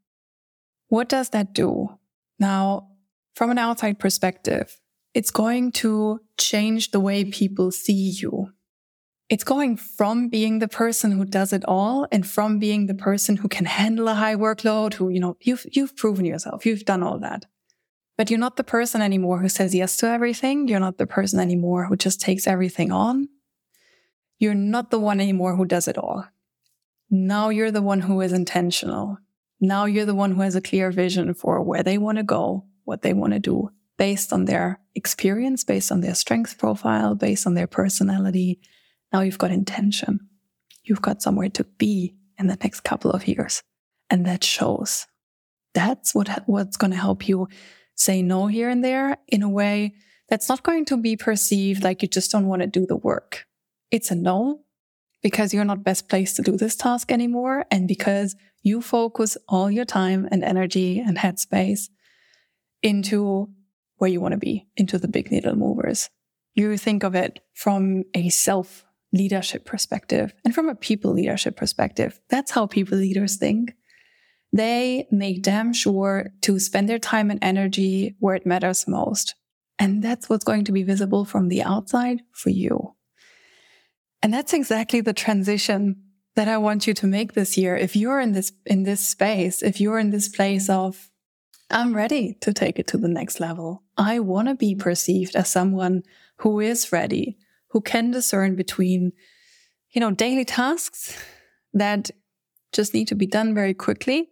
What 0.89 1.07
does 1.07 1.29
that 1.29 1.53
do? 1.53 1.97
Now, 2.37 2.89
from 3.33 3.49
an 3.49 3.57
outside 3.57 3.97
perspective, 3.97 4.77
it's 5.15 5.31
going 5.31 5.71
to 5.71 6.19
change 6.37 6.91
the 6.91 6.99
way 6.99 7.23
people 7.23 7.71
see 7.71 8.13
you. 8.19 8.49
It's 9.29 9.45
going 9.45 9.77
from 9.77 10.27
being 10.27 10.59
the 10.59 10.67
person 10.67 11.13
who 11.13 11.23
does 11.23 11.53
it 11.53 11.63
all 11.65 12.05
and 12.11 12.27
from 12.27 12.59
being 12.59 12.85
the 12.85 12.93
person 12.93 13.37
who 13.37 13.47
can 13.47 13.65
handle 13.65 14.09
a 14.09 14.13
high 14.13 14.35
workload, 14.35 14.93
who, 14.93 15.09
you 15.09 15.21
know, 15.21 15.37
you've, 15.39 15.65
you've 15.71 15.95
proven 15.95 16.25
yourself. 16.25 16.65
You've 16.65 16.83
done 16.83 17.01
all 17.01 17.17
that. 17.19 17.45
But 18.17 18.29
you're 18.29 18.39
not 18.39 18.57
the 18.57 18.63
person 18.63 19.01
anymore 19.01 19.39
who 19.39 19.47
says 19.47 19.73
yes 19.73 19.95
to 19.97 20.07
everything. 20.07 20.67
You're 20.67 20.81
not 20.81 20.97
the 20.97 21.07
person 21.07 21.39
anymore 21.39 21.85
who 21.85 21.95
just 21.95 22.19
takes 22.19 22.45
everything 22.45 22.91
on. 22.91 23.29
You're 24.37 24.53
not 24.53 24.91
the 24.91 24.99
one 24.99 25.21
anymore 25.21 25.55
who 25.55 25.65
does 25.65 25.87
it 25.87 25.97
all. 25.97 26.25
Now 27.09 27.49
you're 27.49 27.71
the 27.71 27.81
one 27.81 28.01
who 28.01 28.19
is 28.19 28.33
intentional. 28.33 29.17
Now 29.61 29.85
you're 29.85 30.05
the 30.05 30.13
one 30.13 30.33
who 30.33 30.41
has 30.41 30.55
a 30.55 30.61
clear 30.61 30.91
vision 30.91 31.33
for 31.33 31.63
where 31.63 31.83
they 31.83 31.97
want 31.97 32.17
to 32.17 32.23
go, 32.23 32.65
what 32.83 33.01
they 33.01 33.13
want 33.13 33.31
to 33.31 33.39
do 33.39 33.71
based 33.97 34.33
on 34.33 34.45
their 34.45 34.79
experience, 34.93 35.63
based 35.63 35.91
on 35.91 36.01
their 36.01 36.15
strength 36.15 36.57
profile, 36.57 37.15
based 37.15 37.47
on 37.47 37.53
their 37.53 37.67
personality. 37.67 38.59
Now 39.13 39.21
you've 39.21 39.37
got 39.37 39.51
intention. 39.51 40.19
You've 40.83 41.01
got 41.01 41.21
somewhere 41.21 41.49
to 41.49 41.63
be 41.63 42.15
in 42.37 42.47
the 42.47 42.57
next 42.61 42.81
couple 42.81 43.11
of 43.11 43.27
years. 43.27 43.61
And 44.09 44.25
that 44.25 44.43
shows. 44.43 45.07
That's 45.73 46.13
what, 46.13 46.43
what's 46.45 46.77
going 46.77 46.91
to 46.91 46.97
help 46.97 47.27
you 47.27 47.47
say 47.95 48.21
no 48.21 48.47
here 48.47 48.69
and 48.69 48.83
there 48.83 49.17
in 49.27 49.41
a 49.41 49.49
way 49.49 49.93
that's 50.29 50.49
not 50.49 50.63
going 50.63 50.85
to 50.85 50.97
be 50.97 51.15
perceived 51.15 51.83
like 51.83 52.01
you 52.01 52.07
just 52.07 52.31
don't 52.31 52.47
want 52.47 52.61
to 52.61 52.67
do 52.67 52.85
the 52.85 52.95
work. 52.95 53.45
It's 53.91 54.11
a 54.11 54.15
no 54.15 54.61
because 55.21 55.53
you're 55.53 55.65
not 55.65 55.83
best 55.83 56.07
placed 56.09 56.35
to 56.35 56.41
do 56.41 56.57
this 56.57 56.75
task 56.75 57.11
anymore. 57.11 57.65
And 57.71 57.87
because 57.87 58.35
you 58.63 58.81
focus 58.81 59.37
all 59.47 59.71
your 59.71 59.85
time 59.85 60.27
and 60.31 60.43
energy 60.43 60.99
and 60.99 61.17
headspace 61.17 61.89
into 62.81 63.49
where 63.97 64.09
you 64.09 64.21
want 64.21 64.33
to 64.33 64.37
be, 64.37 64.67
into 64.75 64.97
the 64.97 65.07
big 65.07 65.31
needle 65.31 65.55
movers. 65.55 66.09
You 66.53 66.77
think 66.77 67.03
of 67.03 67.15
it 67.15 67.39
from 67.53 68.03
a 68.13 68.29
self 68.29 68.85
leadership 69.13 69.65
perspective 69.65 70.33
and 70.43 70.53
from 70.53 70.69
a 70.69 70.75
people 70.75 71.13
leadership 71.13 71.55
perspective. 71.55 72.19
That's 72.29 72.51
how 72.51 72.67
people 72.67 72.97
leaders 72.97 73.37
think. 73.37 73.73
They 74.51 75.07
make 75.11 75.41
damn 75.41 75.73
sure 75.73 76.31
to 76.41 76.59
spend 76.59 76.87
their 76.87 76.99
time 76.99 77.29
and 77.29 77.43
energy 77.43 78.15
where 78.19 78.35
it 78.35 78.45
matters 78.45 78.87
most. 78.87 79.35
And 79.79 80.01
that's 80.01 80.29
what's 80.29 80.45
going 80.45 80.63
to 80.65 80.71
be 80.71 80.83
visible 80.83 81.25
from 81.25 81.49
the 81.49 81.61
outside 81.61 82.21
for 82.31 82.49
you. 82.49 82.95
And 84.21 84.33
that's 84.33 84.53
exactly 84.53 85.01
the 85.01 85.13
transition 85.13 86.01
that 86.35 86.47
I 86.47 86.57
want 86.57 86.87
you 86.87 86.93
to 86.93 87.07
make 87.07 87.33
this 87.33 87.57
year. 87.57 87.75
If 87.75 87.95
you're 87.95 88.19
in 88.19 88.31
this, 88.31 88.51
in 88.65 88.83
this 88.83 89.01
space, 89.05 89.61
if 89.61 89.81
you're 89.81 89.99
in 89.99 90.11
this 90.11 90.29
place 90.29 90.69
of, 90.69 91.09
I'm 91.69 91.95
ready 91.95 92.37
to 92.41 92.53
take 92.53 92.77
it 92.77 92.87
to 92.87 92.97
the 92.97 93.07
next 93.07 93.39
level. 93.39 93.83
I 93.97 94.19
want 94.19 94.47
to 94.47 94.55
be 94.55 94.75
perceived 94.75 95.35
as 95.35 95.49
someone 95.49 96.03
who 96.37 96.59
is 96.59 96.91
ready, 96.91 97.37
who 97.69 97.81
can 97.81 98.11
discern 98.11 98.55
between, 98.55 99.13
you 99.91 99.99
know, 99.99 100.11
daily 100.11 100.45
tasks 100.45 101.17
that 101.73 102.11
just 102.71 102.93
need 102.93 103.07
to 103.07 103.15
be 103.15 103.25
done 103.25 103.55
very 103.55 103.73
quickly 103.73 104.29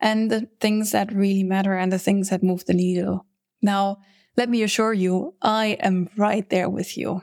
and 0.00 0.30
the 0.30 0.48
things 0.60 0.92
that 0.92 1.12
really 1.12 1.42
matter 1.42 1.74
and 1.74 1.90
the 1.90 1.98
things 1.98 2.30
that 2.30 2.42
move 2.42 2.64
the 2.66 2.74
needle. 2.74 3.26
Now, 3.60 3.98
let 4.36 4.48
me 4.48 4.62
assure 4.62 4.92
you, 4.92 5.34
I 5.42 5.78
am 5.80 6.08
right 6.16 6.48
there 6.48 6.68
with 6.68 6.96
you. 6.96 7.22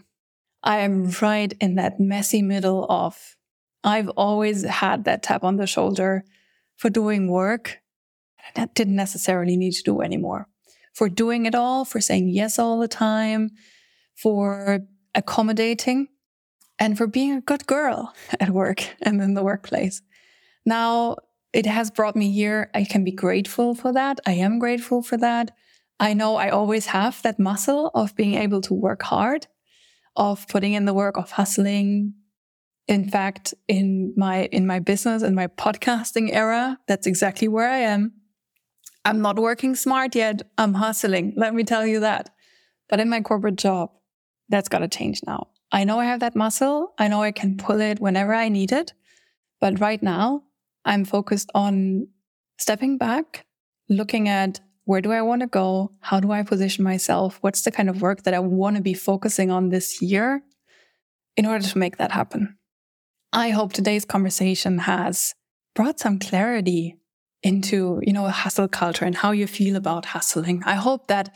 I 0.63 0.80
am 0.80 1.12
right 1.22 1.54
in 1.62 1.76
that 1.76 2.00
messy 2.00 2.41
middle 2.41 2.86
of, 2.89 3.38
I've 3.84 4.10
always 4.10 4.63
had 4.63 5.06
that 5.06 5.24
tap 5.24 5.44
on 5.44 5.56
the 5.56 5.68
shoulder 5.68 6.26
for 6.76 6.89
doing 6.89 7.30
work 7.30 7.80
that 8.53 8.75
didn't 8.75 8.95
necessarily 8.95 9.58
need 9.58 9.73
to 9.73 9.84
do 9.84 10.01
anymore. 10.01 10.47
For 10.93 11.10
doing 11.10 11.45
it 11.45 11.55
all, 11.55 11.84
for 11.84 11.99
saying 11.99 12.29
yes 12.29 12.58
all 12.58 12.79
the 12.79 12.88
time, 12.88 13.49
for 14.15 14.79
accommodating, 15.13 16.08
and 16.79 16.97
for 16.97 17.08
being 17.08 17.34
a 17.34 17.41
good 17.41 17.65
girl 17.67 18.13
at 18.39 18.49
work 18.49 18.95
and 19.01 19.21
in 19.21 19.34
the 19.34 19.43
workplace. 19.43 20.01
Now, 20.65 21.17
it 21.53 21.65
has 21.65 21.89
brought 21.89 22.15
me 22.15 22.31
here. 22.31 22.69
I 22.73 22.84
can 22.84 23.03
be 23.03 23.12
grateful 23.12 23.75
for 23.75 23.93
that. 23.93 24.19
I 24.25 24.34
am 24.34 24.60
grateful 24.60 25.01
for 25.01 25.17
that. 25.17 25.51
I 25.99 26.13
know 26.13 26.36
I 26.36 26.49
always 26.49 26.88
have 26.88 27.21
that 27.21 27.39
muscle 27.39 27.91
of 27.93 28.15
being 28.15 28.34
able 28.34 28.60
to 28.62 28.73
work 28.73 29.03
hard, 29.03 29.47
of 30.17 30.47
putting 30.49 30.73
in 30.73 30.84
the 30.84 30.93
work, 30.93 31.17
of 31.17 31.31
hustling. 31.31 32.13
In 32.88 33.10
fact, 33.10 33.53
in 33.69 34.13
my, 34.17 34.45
in 34.51 34.67
my 34.67 34.79
business 34.79 35.23
and 35.23 35.36
my 35.36 35.47
podcasting 35.47 36.29
era, 36.34 36.77
that's 36.88 37.08
exactly 37.08 37.47
where 37.47 37.69
I 37.69 37.77
am. 37.77 38.12
I'm 39.06 39.22
not 39.22 39.38
working 39.38 39.76
smart 39.76 40.15
yet. 40.15 40.41
I'm 40.58 40.74
hustling. 40.74 41.34
Let 41.38 41.54
me 41.54 41.63
tell 41.63 41.86
you 41.86 42.00
that. 42.00 42.32
But 42.89 43.00
in 43.00 43.10
my 43.10 43.22
corporate 43.22 43.56
job, 43.56 43.91
that's 44.50 44.68
got 44.68 44.80
to 44.80 44.88
change 44.88 45.22
now. 45.26 45.48
I 45.72 45.84
know 45.84 46.00
I 46.00 46.06
have 46.06 46.20
that 46.22 46.36
muscle. 46.36 46.94
I 46.98 47.08
know 47.08 47.22
I 47.22 47.32
can 47.32 47.58
pull 47.58 47.82
it 47.82 48.00
whenever 48.00 48.34
I 48.34 48.50
need 48.50 48.72
it. 48.72 48.94
But 49.62 49.80
right 49.80 50.02
now, 50.02 50.44
I'm 50.86 51.06
focused 51.06 51.52
on 51.54 52.08
stepping 52.58 52.98
back, 52.98 53.46
looking 53.89 54.28
at 54.28 54.60
where 54.86 55.02
do 55.02 55.12
I 55.12 55.22
want 55.22 55.41
to 55.41 55.48
go? 55.48 55.91
How 56.00 56.20
do 56.20 56.32
I 56.32 56.44
position 56.44 56.84
myself? 56.84 57.38
What's 57.41 57.62
the 57.62 57.72
kind 57.72 57.89
of 57.89 58.02
work 58.02 58.24
that 58.24 58.34
I 58.34 58.39
want 58.39 58.76
to 58.76 58.82
be 58.82 58.94
focusing 58.94 59.52
on 59.52 59.70
this 59.70 60.02
year 60.02 60.44
in 61.36 61.46
order 61.46 61.65
to 61.68 61.78
make 61.78 61.98
that 61.98 62.12
happen? 62.12 62.58
I 63.34 63.50
hope 63.50 63.74
today's 63.74 64.06
conversation 64.06 64.80
has 64.80 65.34
brought 65.74 66.00
some 66.00 66.20
clarity 66.20 66.98
into, 67.45 68.01
you 68.01 68.12
know, 68.12 68.27
hustle 68.27 68.67
culture 68.67 69.05
and 69.05 69.15
how 69.15 69.31
you 69.31 69.45
feel 69.45 69.75
about 69.75 70.08
hustling. 70.08 70.63
I 70.65 70.73
hope 70.73 71.08
that 71.08 71.31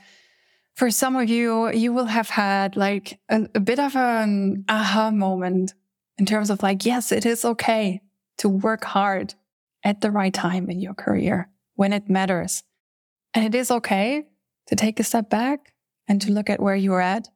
for 0.76 0.90
some 0.90 1.16
of 1.16 1.30
you, 1.30 1.70
you 1.72 1.94
will 1.94 2.08
have 2.08 2.30
had 2.30 2.76
like 2.76 3.20
a, 3.30 3.48
a 3.54 3.60
bit 3.60 3.78
of 3.78 3.96
an 3.96 4.66
aha 4.68 5.12
moment 5.12 5.76
in 6.18 6.26
terms 6.26 6.50
of 6.50 6.64
like, 6.64 6.84
yes, 6.84 7.12
it 7.12 7.28
is 7.28 7.46
okay 7.46 8.02
to 8.40 8.50
work 8.50 8.86
hard 8.86 9.36
at 9.84 10.02
the 10.02 10.10
right 10.10 10.34
time 10.34 10.68
in 10.68 10.80
your 10.80 10.96
career 10.96 11.48
when 11.76 11.94
it 11.94 12.10
matters. 12.10 12.64
And 13.36 13.46
it 13.46 13.54
is 13.54 13.70
okay 13.70 14.24
to 14.66 14.76
take 14.76 15.00
a 15.00 15.04
step 15.04 15.30
back 15.30 15.74
and 16.08 16.20
to 16.24 16.32
look 16.32 16.50
at 16.50 16.60
where 16.60 16.76
you're 16.76 17.02
at 17.02 17.30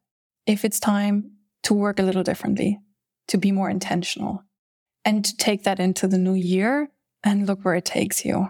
if 0.48 0.66
it's 0.66 0.80
time 0.80 1.34
to 1.62 1.76
work 1.76 2.00
a 2.00 2.04
little 2.04 2.24
differently, 2.24 2.80
to 3.28 3.38
be 3.38 3.52
more 3.52 3.70
intentional, 3.70 4.44
and 5.06 5.24
to 5.24 5.38
take 5.38 5.64
that 5.64 5.80
into 5.80 6.08
the 6.08 6.18
new 6.18 6.34
year 6.34 6.90
and 7.24 7.46
look 7.46 7.64
where 7.64 7.76
it 7.76 7.86
takes 7.86 8.26
you. 8.26 8.48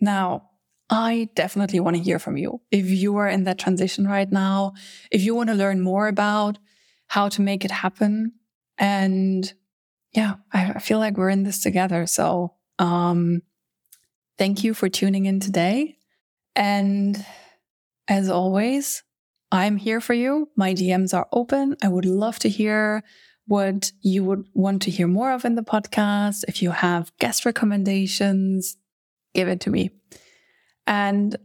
Now, 0.00 0.50
I 0.88 1.28
definitely 1.34 1.80
want 1.80 1.96
to 1.96 2.02
hear 2.02 2.18
from 2.18 2.36
you. 2.36 2.60
If 2.70 2.88
you 2.88 3.16
are 3.16 3.28
in 3.28 3.44
that 3.44 3.58
transition 3.58 4.06
right 4.06 4.30
now, 4.30 4.74
if 5.10 5.22
you 5.22 5.34
want 5.34 5.48
to 5.48 5.54
learn 5.54 5.80
more 5.80 6.06
about 6.06 6.58
how 7.08 7.28
to 7.28 7.42
make 7.42 7.64
it 7.64 7.70
happen. 7.70 8.32
And 8.78 9.52
yeah, 10.12 10.34
I 10.52 10.78
feel 10.78 10.98
like 10.98 11.16
we're 11.16 11.30
in 11.30 11.44
this 11.44 11.60
together. 11.60 12.06
So 12.06 12.54
um, 12.78 13.42
thank 14.38 14.64
you 14.64 14.74
for 14.74 14.88
tuning 14.88 15.26
in 15.26 15.40
today. 15.40 15.96
And 16.54 17.24
as 18.08 18.28
always, 18.28 19.02
I'm 19.52 19.76
here 19.76 20.00
for 20.00 20.14
you. 20.14 20.48
My 20.56 20.74
DMs 20.74 21.14
are 21.14 21.28
open. 21.32 21.76
I 21.82 21.88
would 21.88 22.04
love 22.04 22.38
to 22.40 22.48
hear 22.48 23.04
what 23.46 23.92
you 24.02 24.24
would 24.24 24.44
want 24.54 24.82
to 24.82 24.90
hear 24.90 25.06
more 25.06 25.32
of 25.32 25.44
in 25.44 25.54
the 25.54 25.62
podcast. 25.62 26.44
If 26.48 26.62
you 26.62 26.72
have 26.72 27.12
guest 27.18 27.44
recommendations, 27.44 28.76
give 29.34 29.48
it 29.48 29.60
to 29.60 29.70
me. 29.70 29.90
And 30.86 31.36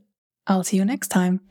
I'll 0.48 0.63
see 0.63 0.78
you 0.78 0.86
next 0.86 1.10
time. 1.10 1.41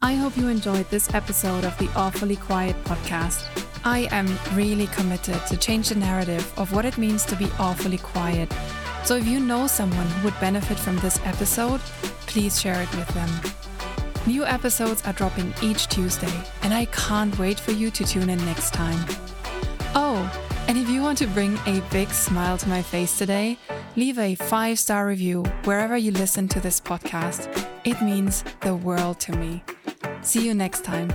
I 0.00 0.14
hope 0.14 0.36
you 0.36 0.48
enjoyed 0.48 0.88
this 0.90 1.12
episode 1.12 1.64
of 1.64 1.76
the 1.78 1.88
Awfully 1.96 2.36
Quiet 2.36 2.76
podcast. 2.84 3.44
I 3.84 4.08
am 4.10 4.28
really 4.56 4.86
committed 4.88 5.44
to 5.46 5.56
change 5.56 5.88
the 5.88 5.96
narrative 5.96 6.52
of 6.58 6.72
what 6.72 6.84
it 6.84 6.98
means 6.98 7.24
to 7.26 7.36
be 7.36 7.48
awfully 7.58 7.98
quiet. 7.98 8.52
So 9.04 9.16
if 9.16 9.26
you 9.26 9.40
know 9.40 9.66
someone 9.66 10.06
who 10.06 10.24
would 10.26 10.40
benefit 10.40 10.78
from 10.78 10.96
this 10.98 11.20
episode, 11.24 11.80
please 12.26 12.60
share 12.60 12.80
it 12.82 12.90
with 12.94 13.08
them. 13.08 13.30
New 14.26 14.44
episodes 14.44 15.02
are 15.06 15.12
dropping 15.14 15.54
each 15.62 15.88
Tuesday, 15.88 16.32
and 16.62 16.74
I 16.74 16.84
can't 16.86 17.36
wait 17.38 17.58
for 17.58 17.72
you 17.72 17.90
to 17.90 18.04
tune 18.04 18.28
in 18.28 18.44
next 18.44 18.74
time. 18.74 19.04
Oh, 19.94 20.30
and 20.68 20.76
if 20.76 20.88
you 20.88 21.00
want 21.00 21.16
to 21.18 21.26
bring 21.26 21.56
a 21.66 21.80
big 21.90 22.10
smile 22.10 22.58
to 22.58 22.68
my 22.68 22.82
face 22.82 23.16
today, 23.16 23.58
leave 23.96 24.18
a 24.18 24.34
five 24.34 24.78
star 24.78 25.06
review 25.06 25.42
wherever 25.64 25.96
you 25.96 26.12
listen 26.12 26.46
to 26.48 26.60
this 26.60 26.78
podcast. 26.78 27.48
It 27.84 28.00
means 28.02 28.44
the 28.60 28.76
world 28.76 29.18
to 29.20 29.32
me. 29.32 29.64
See 30.20 30.46
you 30.46 30.54
next 30.54 30.84
time. 30.84 31.10